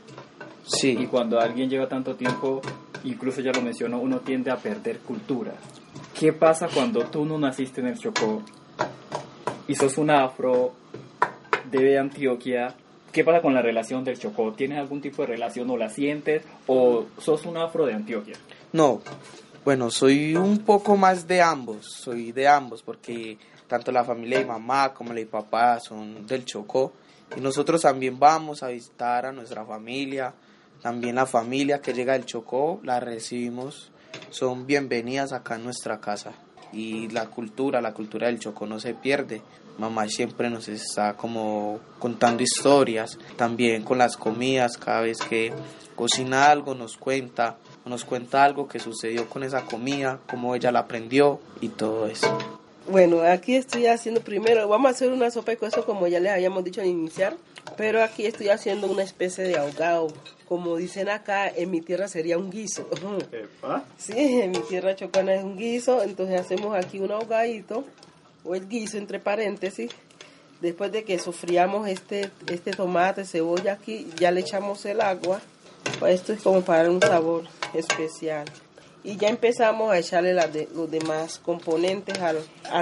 Sí. 0.65 0.97
Y 0.99 1.05
cuando 1.07 1.39
alguien 1.39 1.69
lleva 1.69 1.87
tanto 1.87 2.15
tiempo, 2.15 2.61
incluso 3.03 3.41
ya 3.41 3.51
lo 3.51 3.61
mencionó, 3.61 3.99
uno 3.99 4.19
tiende 4.19 4.51
a 4.51 4.57
perder 4.57 4.99
cultura. 4.99 5.53
¿Qué 6.17 6.33
pasa 6.33 6.67
cuando 6.73 7.03
tú 7.05 7.25
no 7.25 7.37
naciste 7.37 7.81
en 7.81 7.87
el 7.87 7.99
Chocó 7.99 8.41
y 9.67 9.75
sos 9.75 9.97
un 9.97 10.09
afro 10.09 10.73
de 11.69 11.99
Antioquia? 11.99 12.73
¿Qué 13.11 13.23
pasa 13.23 13.41
con 13.41 13.53
la 13.53 13.61
relación 13.61 14.03
del 14.03 14.17
Chocó? 14.17 14.53
¿Tienes 14.53 14.79
algún 14.79 15.01
tipo 15.01 15.21
de 15.21 15.27
relación 15.27 15.69
o 15.69 15.77
la 15.77 15.89
sientes 15.89 16.43
o 16.67 17.05
sos 17.19 17.45
un 17.45 17.57
afro 17.57 17.85
de 17.85 17.93
Antioquia? 17.93 18.35
No, 18.75 18.99
bueno, 19.63 19.89
soy 19.89 20.35
un 20.35 20.57
poco 20.57 20.97
más 20.97 21.29
de 21.29 21.41
ambos, 21.41 21.85
soy 21.85 22.33
de 22.33 22.45
ambos 22.49 22.83
porque 22.83 23.37
tanto 23.69 23.89
la 23.89 24.03
familia 24.03 24.39
de 24.39 24.45
mamá 24.45 24.93
como 24.93 25.13
la 25.13 25.21
de 25.21 25.25
papá 25.27 25.79
son 25.79 26.27
del 26.27 26.43
Chocó 26.43 26.91
y 27.37 27.39
nosotros 27.39 27.83
también 27.83 28.19
vamos 28.19 28.63
a 28.63 28.67
visitar 28.67 29.27
a 29.27 29.31
nuestra 29.31 29.63
familia, 29.63 30.33
también 30.81 31.15
la 31.15 31.25
familia 31.25 31.79
que 31.79 31.93
llega 31.93 32.11
del 32.11 32.25
Chocó 32.25 32.81
la 32.83 32.99
recibimos, 32.99 33.93
son 34.29 34.67
bienvenidas 34.67 35.31
acá 35.31 35.55
en 35.55 35.63
nuestra 35.63 36.01
casa. 36.01 36.33
Y 36.73 37.07
la 37.11 37.27
cultura, 37.27 37.79
la 37.79 37.93
cultura 37.93 38.27
del 38.27 38.39
Chocó 38.39 38.65
no 38.65 38.81
se 38.81 38.93
pierde. 38.93 39.41
Mamá 39.77 40.09
siempre 40.09 40.49
nos 40.49 40.67
está 40.67 41.15
como 41.15 41.79
contando 41.97 42.43
historias, 42.43 43.17
también 43.37 43.83
con 43.83 43.97
las 43.99 44.17
comidas, 44.17 44.77
cada 44.77 44.99
vez 44.99 45.19
que 45.19 45.53
cocina 45.95 46.51
algo 46.51 46.75
nos 46.75 46.97
cuenta, 46.97 47.57
nos 47.85 48.03
cuenta 48.03 48.43
algo 48.43 48.67
que 48.67 48.79
sucedió 48.79 49.29
con 49.29 49.43
esa 49.43 49.65
comida, 49.65 50.19
cómo 50.29 50.55
ella 50.55 50.71
la 50.71 50.79
aprendió 50.79 51.39
y 51.61 51.69
todo 51.69 52.07
eso. 52.07 52.37
Bueno, 52.87 53.21
aquí 53.21 53.55
estoy 53.55 53.87
haciendo 53.87 54.21
primero, 54.21 54.67
vamos 54.67 54.87
a 54.87 54.91
hacer 54.91 55.11
una 55.11 55.31
sopa 55.31 55.51
de 55.51 55.57
queso 55.57 55.85
como 55.85 56.07
ya 56.07 56.19
les 56.19 56.31
habíamos 56.31 56.63
dicho 56.63 56.81
al 56.81 56.87
iniciar, 56.87 57.35
pero 57.77 58.03
aquí 58.03 58.25
estoy 58.25 58.49
haciendo 58.49 58.87
una 58.87 59.03
especie 59.03 59.43
de 59.43 59.57
ahogado. 59.57 60.07
Como 60.47 60.75
dicen 60.77 61.09
acá, 61.09 61.47
en 61.49 61.71
mi 61.71 61.81
tierra 61.81 62.07
sería 62.07 62.37
un 62.37 62.51
guiso. 62.51 62.87
Sí, 63.97 64.13
en 64.15 64.51
mi 64.51 64.59
tierra 64.59 64.95
chocana 64.95 65.33
es 65.33 65.43
un 65.43 65.57
guiso, 65.57 66.03
entonces 66.03 66.39
hacemos 66.39 66.75
aquí 66.75 66.99
un 66.99 67.11
ahogadito, 67.11 67.83
o 68.43 68.53
el 68.53 68.67
guiso 68.67 68.97
entre 68.97 69.19
paréntesis. 69.19 69.91
Después 70.61 70.91
de 70.91 71.03
que 71.03 71.17
sofriamos 71.17 71.87
este, 71.87 72.29
este 72.47 72.71
tomate, 72.71 73.25
cebolla 73.25 73.73
aquí, 73.73 74.07
ya 74.17 74.31
le 74.31 74.41
echamos 74.41 74.85
el 74.85 75.01
agua. 75.01 75.41
Esto 76.07 76.33
es 76.33 76.41
como 76.41 76.61
para 76.61 76.89
un 76.89 77.01
sabor 77.01 77.43
especial 77.75 78.45
y 79.05 79.17
ya 79.17 79.29
empezamos 79.29 79.91
a 79.91 79.99
echarle 79.99 80.33
los 80.73 80.89
demás 80.89 81.37
componentes 81.37 82.17
a, 82.19 82.33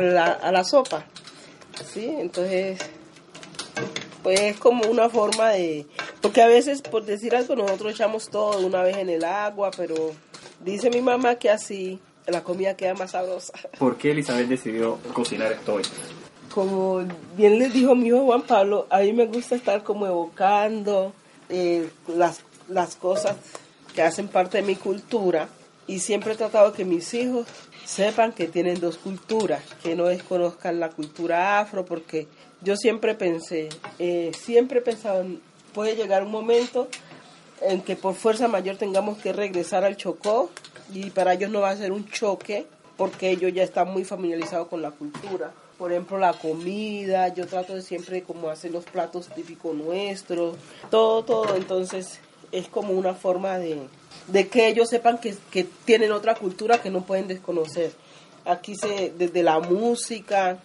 la, 0.01 0.25
a 0.25 0.51
la 0.51 0.63
sopa. 0.63 1.05
¿sí? 1.93 2.05
Entonces, 2.17 2.79
pues 4.23 4.39
es 4.39 4.57
como 4.57 4.85
una 4.85 5.09
forma 5.09 5.49
de... 5.49 5.85
Porque 6.21 6.41
a 6.41 6.47
veces, 6.47 6.81
por 6.81 7.03
decir 7.03 7.35
algo, 7.35 7.57
nosotros 7.57 7.91
echamos 7.91 8.29
todo 8.29 8.65
una 8.65 8.81
vez 8.83 8.97
en 8.97 9.09
el 9.09 9.25
agua, 9.25 9.69
pero 9.75 9.95
dice 10.63 10.89
mi 10.89 11.01
mamá 11.01 11.35
que 11.35 11.49
así 11.49 11.99
la 12.25 12.41
comida 12.41 12.77
queda 12.77 12.93
más 12.93 13.11
sabrosa. 13.11 13.53
¿Por 13.77 13.97
qué 13.97 14.11
Elizabeth 14.11 14.47
decidió 14.47 14.99
cocinar 15.13 15.51
esto 15.51 15.73
hoy? 15.73 15.83
Como 16.53 17.03
bien 17.35 17.59
les 17.59 17.73
dijo 17.73 17.95
mi 17.95 18.07
hijo 18.07 18.23
Juan 18.23 18.43
Pablo, 18.43 18.87
a 18.89 18.99
mí 18.99 19.11
me 19.11 19.25
gusta 19.25 19.55
estar 19.55 19.83
como 19.83 20.07
evocando 20.07 21.11
eh, 21.49 21.89
las, 22.07 22.41
las 22.69 22.95
cosas 22.95 23.35
que 23.93 24.01
hacen 24.01 24.27
parte 24.27 24.57
de 24.57 24.63
mi 24.63 24.75
cultura 24.75 25.47
y 25.87 25.99
siempre 25.99 26.33
he 26.33 26.35
tratado 26.35 26.73
que 26.73 26.85
mis 26.85 27.13
hijos 27.13 27.47
sepan 27.85 28.31
que 28.31 28.47
tienen 28.47 28.79
dos 28.79 28.97
culturas, 28.97 29.61
que 29.81 29.95
no 29.95 30.05
desconozcan 30.05 30.79
la 30.79 30.89
cultura 30.89 31.59
afro, 31.59 31.85
porque 31.85 32.27
yo 32.61 32.77
siempre 32.77 33.15
pensé, 33.15 33.69
eh, 33.99 34.31
siempre 34.37 34.79
he 34.79 34.81
pensado, 34.81 35.25
puede 35.73 35.95
llegar 35.95 36.23
un 36.23 36.31
momento 36.31 36.87
en 37.61 37.81
que 37.81 37.95
por 37.95 38.15
fuerza 38.15 38.47
mayor 38.47 38.77
tengamos 38.77 39.17
que 39.17 39.33
regresar 39.33 39.83
al 39.83 39.97
Chocó 39.97 40.49
y 40.93 41.09
para 41.09 41.33
ellos 41.33 41.51
no 41.51 41.61
va 41.61 41.71
a 41.71 41.77
ser 41.77 41.91
un 41.91 42.07
choque 42.09 42.65
porque 42.97 43.31
ellos 43.31 43.51
ya 43.53 43.63
están 43.63 43.89
muy 43.89 44.05
familiarizados 44.05 44.67
con 44.67 44.81
la 44.81 44.91
cultura. 44.91 45.51
Por 45.77 45.91
ejemplo, 45.91 46.19
la 46.19 46.33
comida, 46.33 47.29
yo 47.29 47.47
trato 47.47 47.75
de 47.75 47.81
siempre 47.81 48.23
como 48.23 48.49
hacer 48.49 48.71
los 48.71 48.85
platos 48.85 49.27
típicos 49.29 49.75
nuestros, 49.75 50.55
todo, 50.89 51.23
todo, 51.23 51.55
entonces 51.55 52.19
es 52.53 52.67
como 52.67 52.93
una 52.93 53.15
forma 53.15 53.57
de, 53.57 53.87
de 54.27 54.47
que 54.47 54.67
ellos 54.67 54.87
sepan 54.87 55.17
que, 55.17 55.35
que, 55.51 55.63
tienen 55.63 56.11
otra 56.11 56.35
cultura 56.35 56.77
que 56.77 56.91
no 56.91 57.01
pueden 57.01 57.27
desconocer. 57.27 57.91
Aquí 58.45 58.75
se, 58.75 59.11
desde 59.17 59.41
la 59.41 59.59
música 59.59 60.59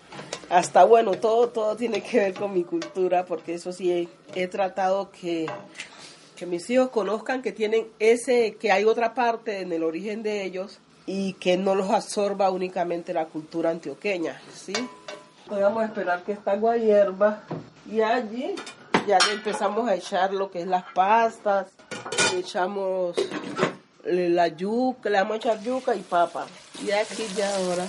hasta, 0.51 0.85
bueno, 0.85 1.13
todo, 1.13 1.49
todo 1.49 1.77
tiene 1.77 2.03
que 2.03 2.19
ver 2.19 2.35
con 2.35 2.53
mi 2.53 2.63
cultura, 2.63 3.25
porque 3.25 3.55
eso 3.55 3.73
sí 3.73 4.09
he, 4.35 4.49
tratado 4.49 5.11
que, 5.11 5.47
que 6.37 6.47
mis 6.47 6.69
hijos 6.69 6.91
conozcan 6.91 7.41
que 7.41 7.53
tienen 7.53 7.87
ese, 7.99 8.57
que 8.57 8.71
hay 8.71 8.85
otra 8.85 9.15
parte 9.15 9.61
en 9.61 9.73
el 9.73 9.83
origen 9.83 10.23
de 10.23 10.45
ellos 10.45 10.81
y 11.07 11.33
que 11.35 11.57
no 11.57 11.75
los 11.75 11.91
absorba 11.91 12.51
únicamente 12.51 13.15
la 13.15 13.27
cultura 13.27 13.71
antioqueña, 13.71 14.43
¿sí? 14.55 14.75
A 15.51 15.85
esperar 15.85 16.23
que 16.25 16.33
esta 16.33 16.53
agua 16.53 16.77
hierva 16.77 17.45
y 17.91 18.03
allí 18.03 18.55
ya 19.09 19.19
empezamos 19.33 19.89
a 19.89 19.95
echar 19.95 20.35
lo 20.35 20.51
que 20.51 20.61
es 20.61 20.67
las 20.67 20.85
pastas, 20.93 21.69
le 22.33 22.41
echamos 22.41 23.17
la 24.05 24.49
yuca, 24.49 25.09
le 25.09 25.19
vamos 25.19 25.35
a 25.35 25.37
echar 25.39 25.63
yuca 25.63 25.95
y 25.97 26.01
papa. 26.01 26.47
Y 26.85 26.91
aquí 26.91 27.27
ya 27.35 27.57
ahora 27.57 27.89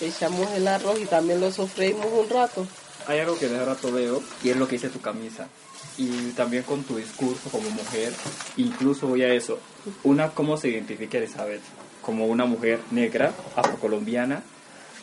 echamos 0.00 0.50
el 0.52 0.68
arroz 0.68 1.00
y 1.00 1.06
también 1.06 1.40
lo 1.40 1.50
sofreímos 1.50 2.06
un 2.12 2.28
rato. 2.28 2.66
Hay 3.06 3.18
algo 3.18 3.38
que 3.38 3.48
de 3.48 3.64
rato 3.64 3.90
veo 3.90 4.22
y 4.44 4.50
es 4.50 4.56
lo 4.56 4.68
que 4.68 4.76
dice 4.76 4.90
tu 4.90 5.00
camisa. 5.00 5.48
y 5.96 6.30
también 6.32 6.62
con 6.62 6.82
tu 6.84 6.96
discurso 6.96 7.50
como 7.50 7.68
mujer, 7.70 8.12
incluso 8.56 9.06
voy 9.06 9.22
a 9.22 9.32
eso. 9.32 9.58
Una, 10.04 10.30
¿cómo 10.30 10.56
se 10.56 10.68
identifica 10.68 11.18
Elizabeth? 11.18 11.62
Como 12.02 12.26
una 12.26 12.44
mujer 12.44 12.80
negra, 12.90 13.32
afrocolombiana, 13.56 14.42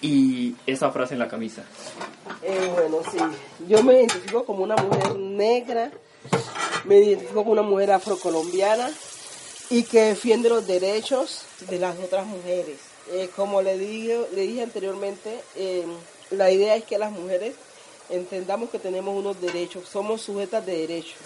y 0.01 0.55
esa 0.65 0.91
frase 0.91 1.13
en 1.13 1.19
la 1.19 1.27
camisa. 1.27 1.63
Eh, 2.43 2.71
bueno, 2.73 2.99
sí, 3.11 3.17
yo 3.67 3.83
me 3.83 3.93
identifico 3.95 4.45
como 4.45 4.63
una 4.63 4.75
mujer 4.75 5.15
negra, 5.15 5.91
me 6.85 6.99
identifico 6.99 7.41
como 7.41 7.51
una 7.51 7.61
mujer 7.61 7.91
afrocolombiana 7.91 8.89
y 9.69 9.83
que 9.83 10.01
defiende 10.01 10.49
los 10.49 10.65
derechos 10.67 11.43
de 11.69 11.79
las 11.79 11.97
otras 11.99 12.25
mujeres. 12.25 12.77
Eh, 13.11 13.29
como 13.35 13.61
le 13.61 13.77
dije, 13.77 14.19
le 14.33 14.41
dije 14.41 14.63
anteriormente, 14.63 15.41
eh, 15.55 15.85
la 16.31 16.51
idea 16.51 16.75
es 16.75 16.83
que 16.83 16.97
las 16.97 17.11
mujeres 17.11 17.55
entendamos 18.09 18.69
que 18.69 18.79
tenemos 18.79 19.15
unos 19.17 19.39
derechos, 19.41 19.87
somos 19.87 20.21
sujetas 20.21 20.65
de 20.65 20.77
derechos. 20.77 21.19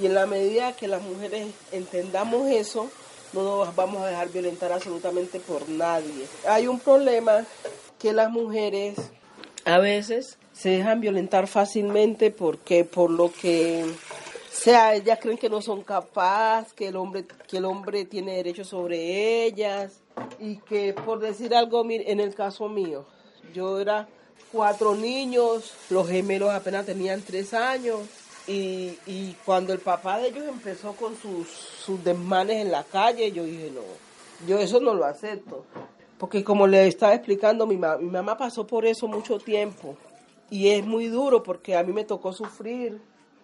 Y 0.00 0.06
en 0.06 0.14
la 0.14 0.26
medida 0.26 0.76
que 0.76 0.86
las 0.86 1.02
mujeres 1.02 1.48
entendamos 1.72 2.48
eso, 2.48 2.88
no 3.32 3.42
nos 3.42 3.74
vamos 3.74 4.02
a 4.02 4.06
dejar 4.06 4.28
violentar 4.28 4.72
absolutamente 4.72 5.40
por 5.40 5.68
nadie. 5.68 6.26
Hay 6.46 6.66
un 6.66 6.78
problema 6.78 7.44
que 7.98 8.12
las 8.12 8.30
mujeres 8.30 8.96
a 9.64 9.78
veces 9.78 10.38
se 10.52 10.70
dejan 10.70 11.00
violentar 11.00 11.46
fácilmente 11.46 12.30
porque 12.30 12.84
por 12.84 13.10
lo 13.10 13.32
que 13.32 13.84
sea 14.50 14.94
ellas 14.94 15.18
creen 15.20 15.38
que 15.38 15.50
no 15.50 15.60
son 15.60 15.82
capaces, 15.82 16.72
que 16.72 16.88
el 16.88 16.96
hombre 16.96 17.26
que 17.48 17.58
el 17.58 17.64
hombre 17.64 18.04
tiene 18.04 18.36
derecho 18.36 18.64
sobre 18.64 19.44
ellas 19.44 20.00
y 20.38 20.56
que 20.56 20.92
por 20.92 21.20
decir 21.20 21.54
algo 21.54 21.84
en 21.88 22.20
el 22.20 22.34
caso 22.34 22.68
mío, 22.68 23.04
yo 23.54 23.80
era 23.80 24.08
cuatro 24.52 24.94
niños, 24.94 25.74
los 25.90 26.08
gemelos 26.08 26.50
apenas 26.50 26.86
tenían 26.86 27.22
tres 27.22 27.54
años. 27.54 28.00
Y, 28.46 28.98
y 29.06 29.36
cuando 29.44 29.74
el 29.74 29.78
papá 29.78 30.18
de 30.18 30.28
ellos 30.28 30.46
empezó 30.48 30.94
con 30.94 31.14
sus, 31.16 31.48
sus 31.48 32.02
desmanes 32.02 32.56
en 32.64 32.72
la 32.72 32.82
calle, 32.82 33.30
yo 33.30 33.44
dije, 33.44 33.70
no, 33.74 33.82
yo 34.46 34.58
eso 34.58 34.80
no 34.80 34.94
lo 34.94 35.04
acepto. 35.04 35.66
Porque 36.18 36.42
como 36.42 36.66
le 36.66 36.86
estaba 36.86 37.14
explicando, 37.14 37.66
mi, 37.66 37.76
mi 37.76 38.10
mamá 38.10 38.36
pasó 38.36 38.66
por 38.66 38.84
eso 38.84 39.06
mucho 39.06 39.38
tiempo. 39.38 39.96
Y 40.50 40.68
es 40.68 40.84
muy 40.84 41.06
duro 41.08 41.42
porque 41.42 41.76
a 41.76 41.82
mí 41.82 41.92
me 41.92 42.04
tocó 42.04 42.32
sufrir, 42.32 43.00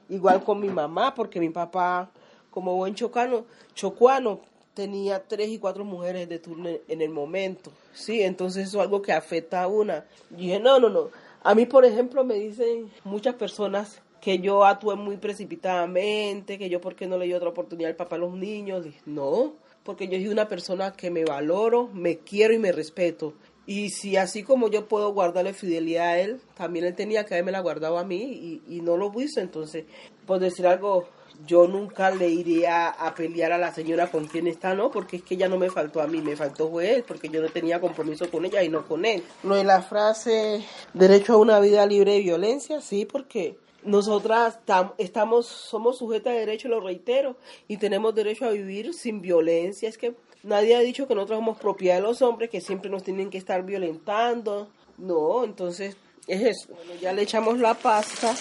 igual 0.09 0.43
con 0.43 0.61
mi 0.61 0.69
mamá, 0.69 1.15
porque 1.15 1.39
mi 1.39 1.51
papá, 1.51 2.11
como 2.51 2.75
buen 2.75 2.95
chocano, 2.95 3.45
chocuano, 3.75 4.41
tenía 4.75 5.23
tres 5.23 5.49
y 5.51 5.59
cuatro 5.59 5.85
mujeres 5.85 6.29
de 6.29 6.39
turno 6.39 6.69
en 6.89 7.01
el 7.01 7.11
momento, 7.11 7.71
¿sí? 7.93 8.23
Entonces 8.23 8.69
eso 8.69 8.79
es 8.79 8.85
algo 8.85 9.03
que 9.03 9.13
afecta 9.13 9.63
a 9.63 9.69
una. 9.69 10.05
Y 10.33 10.47
dije, 10.47 10.61
no, 10.61 10.81
no, 10.81 10.89
no. 10.89 11.11
A 11.43 11.55
mí, 11.55 11.67
por 11.67 11.85
ejemplo, 11.85 12.25
me 12.25 12.35
dicen 12.35 12.91
muchas 13.05 13.35
personas 13.35 14.01
que 14.21 14.39
yo 14.39 14.65
actué 14.65 14.97
muy 14.97 15.19
precipitadamente, 15.19 16.59
que 16.59 16.71
yo 16.71 16.81
por 16.81 16.97
qué 16.97 17.07
no 17.07 17.19
le 17.19 17.27
di 17.27 17.35
otra 17.35 17.51
oportunidad 17.51 17.91
al 17.91 17.97
papá 17.97 18.17
a 18.17 18.19
los 18.19 18.33
niños. 18.33 18.83
Dije, 18.83 18.99
no, 19.05 19.53
porque 19.85 20.09
yo 20.09 20.17
soy 20.17 20.29
una 20.29 20.49
persona 20.49 20.93
que 20.93 21.11
me 21.11 21.25
valoro, 21.25 21.89
me 21.93 22.19
quiero 22.19 22.55
y 22.55 22.59
me 22.59 22.73
respeto. 22.73 23.35
Y 23.67 23.91
si 23.91 24.17
así 24.17 24.43
como 24.43 24.69
yo 24.69 24.89
puedo 24.89 25.13
guardarle 25.13 25.55
fidelidad 25.55 26.09
a 26.09 26.19
él, 26.19 26.41
también 26.55 26.85
él 26.85 26.95
tenía 26.95 27.25
que 27.25 27.35
haberme 27.35 27.53
la 27.53 27.61
guardado 27.61 27.99
a 27.99 28.05
mí 28.05 28.23
y, 28.23 28.63
y 28.77 28.81
no 28.81 28.97
lo 28.97 29.13
hizo. 29.21 29.41
Entonces, 29.41 29.85
por 30.27 30.39
decir 30.39 30.67
algo, 30.67 31.09
yo 31.47 31.67
nunca 31.67 32.11
le 32.11 32.29
iría 32.29 32.89
a 32.89 33.15
pelear 33.15 33.53
a 33.53 33.59
la 33.59 33.73
señora 33.73 34.11
con 34.11 34.27
quien 34.27 34.47
está, 34.47 34.75
¿no? 34.75 34.91
Porque 34.91 35.17
es 35.17 35.23
que 35.23 35.35
ella 35.35 35.49
no 35.49 35.59
me 35.59 35.71
faltó 35.71 36.01
a 36.01 36.07
mí, 36.07 36.21
me 36.21 36.37
faltó 36.37 36.71
fue 36.71 36.95
él, 36.95 37.05
porque 37.07 37.29
yo 37.29 37.43
no 37.43 37.49
tenía 37.49 37.81
compromiso 37.81 38.31
con 38.31 38.45
ella 38.45 38.63
y 38.63 38.69
no 38.69 38.87
con 38.87 39.05
él. 39.05 39.23
Lo 39.43 39.57
de 39.57 39.65
la 39.65 39.83
frase 39.83 40.65
derecho 40.93 41.35
a 41.35 41.39
una 41.39 41.61
vida 41.61 41.87
libre 41.87 42.13
de 42.13 42.21
violencia, 42.21 42.81
sí, 42.81 43.05
porque 43.05 43.59
nosotras 43.85 44.59
estamos, 44.99 45.47
somos 45.47 45.99
sujetas 45.99 46.33
de 46.33 46.41
derecho, 46.41 46.69
lo 46.69 46.81
reitero, 46.81 47.37
y 47.69 47.77
tenemos 47.77 48.15
derecho 48.15 48.47
a 48.47 48.51
vivir 48.51 48.95
sin 48.95 49.21
violencia. 49.21 49.89
Es 49.89 49.99
que 49.99 50.15
nadie 50.43 50.77
ha 50.77 50.81
dicho 50.81 51.07
que 51.07 51.15
nosotros 51.15 51.39
somos 51.39 51.59
propiedad 51.59 51.97
de 51.97 52.03
los 52.03 52.23
hombres, 52.23 52.51
que 52.51 52.61
siempre 52.61 52.91
nos 52.91 53.03
tienen 53.03 53.31
que 53.31 53.39
estar 53.39 53.63
violentando. 53.65 54.69
No, 54.99 55.45
entonces 55.45 55.97
es 56.27 56.43
eso. 56.43 56.69
Bueno, 56.75 57.01
ya 57.01 57.13
le 57.13 57.23
echamos 57.23 57.59
la 57.59 57.75
pasta, 57.75 58.35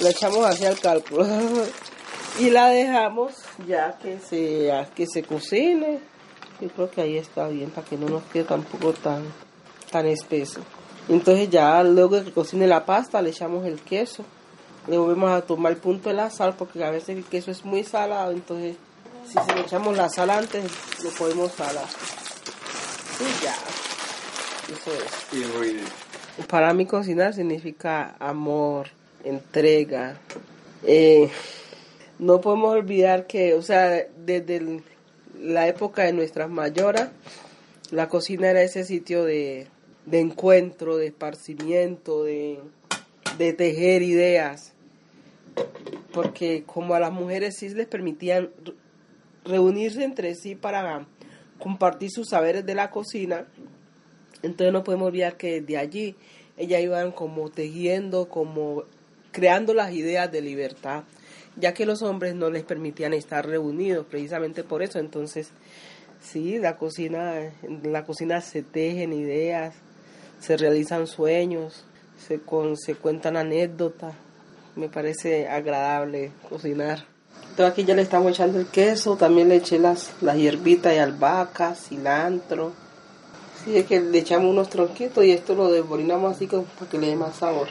le 0.00 0.10
echamos 0.10 0.44
hacia 0.44 0.70
el 0.70 0.78
cálculo. 0.78 1.26
y 2.38 2.50
la 2.50 2.68
dejamos 2.68 3.34
ya 3.66 3.98
que 3.98 4.18
se, 4.18 4.70
que 4.94 5.06
se 5.06 5.22
cocine. 5.22 6.00
Yo 6.60 6.68
creo 6.68 6.90
que 6.90 7.00
ahí 7.00 7.16
está 7.16 7.48
bien 7.48 7.70
para 7.70 7.86
que 7.86 7.96
no 7.96 8.08
nos 8.08 8.22
quede 8.24 8.44
tampoco 8.44 8.92
tan, 8.92 9.24
tan 9.90 10.06
espeso. 10.06 10.60
Entonces 11.08 11.48
ya 11.48 11.82
luego 11.82 12.16
de 12.16 12.24
que 12.24 12.32
cocine 12.32 12.66
la 12.66 12.84
pasta 12.84 13.22
le 13.22 13.30
echamos 13.30 13.64
el 13.64 13.80
queso. 13.80 14.24
Le 14.86 14.98
volvemos 14.98 15.30
a 15.30 15.42
tomar 15.42 15.72
el 15.72 15.78
punto 15.78 16.08
de 16.08 16.16
la 16.16 16.30
sal 16.30 16.54
porque 16.56 16.82
a 16.84 16.90
veces 16.90 17.16
el 17.16 17.24
queso 17.24 17.50
es 17.50 17.64
muy 17.64 17.84
salado. 17.84 18.32
Entonces 18.32 18.76
si 19.26 19.38
se 19.38 19.54
le 19.54 19.60
echamos 19.60 19.96
la 19.96 20.08
sal 20.08 20.30
antes 20.30 20.64
lo 21.04 21.10
podemos 21.10 21.52
salar. 21.52 21.86
Y 23.20 23.44
ya. 23.44 23.54
Eso 24.72 24.92
es. 24.92 26.46
Para 26.46 26.72
mí 26.74 26.86
cocinar 26.86 27.34
significa 27.34 28.16
amor, 28.18 28.88
entrega. 29.24 30.18
Eh, 30.84 31.30
no 32.18 32.40
podemos 32.40 32.72
olvidar 32.72 33.26
que, 33.26 33.54
o 33.54 33.62
sea, 33.62 34.06
desde 34.16 34.82
la 35.38 35.68
época 35.68 36.04
de 36.04 36.12
nuestras 36.12 36.50
mayoras, 36.50 37.10
la 37.90 38.08
cocina 38.08 38.50
era 38.50 38.62
ese 38.62 38.84
sitio 38.84 39.24
de, 39.24 39.68
encuentro, 40.10 40.96
de 40.96 41.08
esparcimiento, 41.08 42.24
de, 42.24 42.60
de 43.38 43.52
tejer 43.52 44.02
ideas, 44.02 44.69
porque 46.12 46.64
como 46.64 46.94
a 46.94 47.00
las 47.00 47.12
mujeres 47.12 47.56
sí 47.56 47.68
les 47.70 47.86
permitían 47.86 48.50
reunirse 49.44 50.04
entre 50.04 50.34
sí 50.34 50.54
para 50.54 51.06
compartir 51.58 52.10
sus 52.10 52.28
saberes 52.28 52.64
de 52.66 52.74
la 52.74 52.90
cocina, 52.90 53.46
entonces 54.42 54.72
no 54.72 54.84
podemos 54.84 55.08
olvidar 55.08 55.36
que 55.36 55.60
de 55.60 55.76
allí 55.76 56.16
ellas 56.56 56.80
iban 56.80 57.12
como 57.12 57.50
tejiendo, 57.50 58.28
como 58.28 58.84
creando 59.32 59.74
las 59.74 59.92
ideas 59.92 60.30
de 60.32 60.40
libertad 60.40 61.04
ya 61.56 61.74
que 61.74 61.86
los 61.86 62.02
hombres 62.02 62.34
no 62.34 62.50
les 62.50 62.64
permitían 62.64 63.12
estar 63.12 63.46
reunidos, 63.46 64.06
precisamente 64.06 64.64
por 64.64 64.82
eso. 64.82 64.98
Entonces, 64.98 65.50
sí, 66.20 66.58
la 66.58 66.76
cocina, 66.76 67.52
en 67.62 67.92
la 67.92 68.04
cocina 68.04 68.40
se 68.40 68.62
tejen 68.62 69.12
ideas, 69.12 69.74
se 70.38 70.56
realizan 70.56 71.06
sueños, 71.06 71.84
se, 72.18 72.40
con, 72.40 72.76
se 72.76 72.94
cuentan 72.94 73.36
anécdotas. 73.36 74.14
Me 74.76 74.88
parece 74.88 75.48
agradable 75.48 76.32
cocinar. 76.48 77.04
Entonces 77.50 77.72
aquí 77.72 77.84
ya 77.84 77.94
le 77.94 78.02
estamos 78.02 78.32
echando 78.32 78.58
el 78.58 78.66
queso, 78.66 79.16
también 79.16 79.48
le 79.48 79.56
eché 79.56 79.78
las, 79.78 80.12
las 80.20 80.36
hierbitas 80.36 80.94
y 80.94 80.98
albahaca, 80.98 81.74
cilantro. 81.74 82.72
Sí, 83.64 83.76
es 83.76 83.86
que 83.86 84.00
le 84.00 84.18
echamos 84.18 84.50
unos 84.50 84.70
tronquitos 84.70 85.24
y 85.24 85.32
esto 85.32 85.54
lo 85.54 85.70
desborinamos 85.70 86.34
así 86.34 86.46
para 86.46 86.90
que 86.90 86.98
le 86.98 87.08
dé 87.08 87.16
más 87.16 87.36
sabor. 87.36 87.68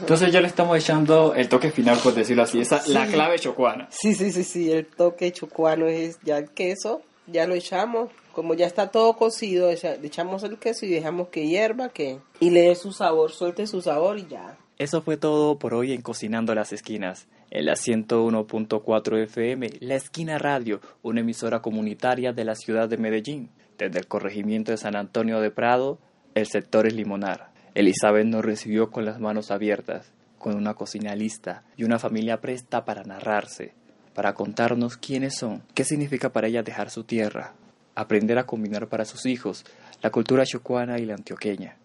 Entonces 0.00 0.32
ya 0.32 0.40
le 0.40 0.48
estamos 0.48 0.76
echando 0.78 1.34
el 1.34 1.48
toque 1.48 1.70
final, 1.70 1.98
por 1.98 2.14
decirlo 2.14 2.42
así, 2.42 2.60
esa 2.60 2.82
la 2.86 3.06
clave 3.06 3.38
chocuana. 3.38 3.88
Sí, 3.90 4.14
sí, 4.14 4.30
sí, 4.30 4.44
sí, 4.44 4.70
el 4.70 4.86
toque 4.86 5.32
chocuano 5.32 5.86
es 5.86 6.18
ya 6.22 6.38
el 6.38 6.50
queso, 6.50 7.02
ya 7.26 7.46
lo 7.46 7.54
echamos, 7.54 8.10
como 8.32 8.54
ya 8.54 8.66
está 8.66 8.88
todo 8.90 9.14
cocido, 9.14 9.70
le 9.70 10.06
echamos 10.06 10.42
el 10.42 10.58
queso 10.58 10.86
y 10.86 10.90
dejamos 10.90 11.28
que 11.28 11.46
hierva, 11.46 11.88
que 11.88 12.18
y 12.38 12.50
le 12.50 12.62
dé 12.62 12.74
su 12.74 12.92
sabor, 12.92 13.32
suelte 13.32 13.66
su 13.66 13.80
sabor 13.82 14.18
y 14.18 14.26
ya. 14.26 14.56
Eso 14.78 15.00
fue 15.00 15.16
todo 15.16 15.58
por 15.58 15.72
hoy 15.72 15.94
en 15.94 16.02
Cocinando 16.02 16.54
las 16.54 16.70
Esquinas. 16.70 17.28
En 17.50 17.64
la 17.64 17.76
101.4 17.76 19.22
FM, 19.22 19.70
La 19.80 19.94
Esquina 19.94 20.36
Radio, 20.36 20.82
una 21.02 21.20
emisora 21.20 21.62
comunitaria 21.62 22.34
de 22.34 22.44
la 22.44 22.54
ciudad 22.54 22.86
de 22.86 22.98
Medellín, 22.98 23.48
desde 23.78 23.98
el 23.98 24.06
corregimiento 24.06 24.72
de 24.72 24.76
San 24.76 24.94
Antonio 24.94 25.40
de 25.40 25.50
Prado, 25.50 25.98
el 26.34 26.46
sector 26.46 26.86
es 26.86 26.92
Limonar. 26.92 27.52
Elizabeth 27.74 28.26
nos 28.26 28.44
recibió 28.44 28.90
con 28.90 29.06
las 29.06 29.18
manos 29.18 29.50
abiertas, 29.50 30.12
con 30.38 30.54
una 30.56 30.74
cocina 30.74 31.14
lista 31.14 31.62
y 31.78 31.84
una 31.84 31.98
familia 31.98 32.42
presta 32.42 32.84
para 32.84 33.02
narrarse, 33.02 33.72
para 34.14 34.34
contarnos 34.34 34.98
quiénes 34.98 35.38
son, 35.38 35.62
qué 35.72 35.84
significa 35.84 36.34
para 36.34 36.48
ella 36.48 36.62
dejar 36.62 36.90
su 36.90 37.04
tierra, 37.04 37.54
aprender 37.94 38.38
a 38.38 38.44
combinar 38.44 38.88
para 38.88 39.06
sus 39.06 39.24
hijos 39.24 39.64
la 40.02 40.10
cultura 40.10 40.44
chocuana 40.44 40.98
y 40.98 41.06
la 41.06 41.14
antioqueña, 41.14 41.78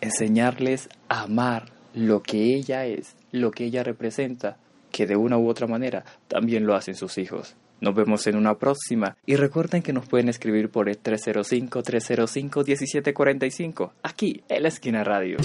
enseñarles 0.00 0.88
a 1.08 1.22
amar 1.22 1.74
lo 1.94 2.22
que 2.22 2.54
ella 2.54 2.86
es, 2.86 3.16
lo 3.32 3.50
que 3.50 3.64
ella 3.64 3.82
representa, 3.82 4.58
que 4.90 5.06
de 5.06 5.16
una 5.16 5.38
u 5.38 5.48
otra 5.48 5.66
manera 5.66 6.04
también 6.28 6.66
lo 6.66 6.74
hacen 6.74 6.94
sus 6.94 7.16
hijos. 7.18 7.56
Nos 7.80 7.94
vemos 7.94 8.26
en 8.26 8.36
una 8.36 8.54
próxima 8.54 9.16
y 9.26 9.36
recuerden 9.36 9.82
que 9.82 9.92
nos 9.92 10.06
pueden 10.06 10.28
escribir 10.28 10.70
por 10.70 10.88
el 10.88 11.02
305-305-1745 11.02 13.90
aquí 14.02 14.42
en 14.48 14.62
la 14.62 14.68
esquina 14.68 15.04
radio. 15.04 15.36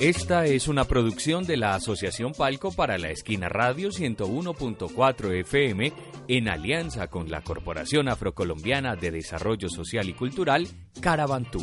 Esta 0.00 0.46
es 0.46 0.66
una 0.66 0.86
producción 0.86 1.44
de 1.44 1.58
la 1.58 1.74
Asociación 1.74 2.32
Palco 2.32 2.72
para 2.72 2.96
la 2.96 3.10
Esquina 3.10 3.50
Radio 3.50 3.90
101.4 3.90 5.40
FM 5.40 5.92
en 6.26 6.48
alianza 6.48 7.08
con 7.08 7.30
la 7.30 7.42
Corporación 7.42 8.08
Afrocolombiana 8.08 8.96
de 8.96 9.10
Desarrollo 9.10 9.68
Social 9.68 10.08
y 10.08 10.14
Cultural, 10.14 10.66
Carabantú. 11.02 11.60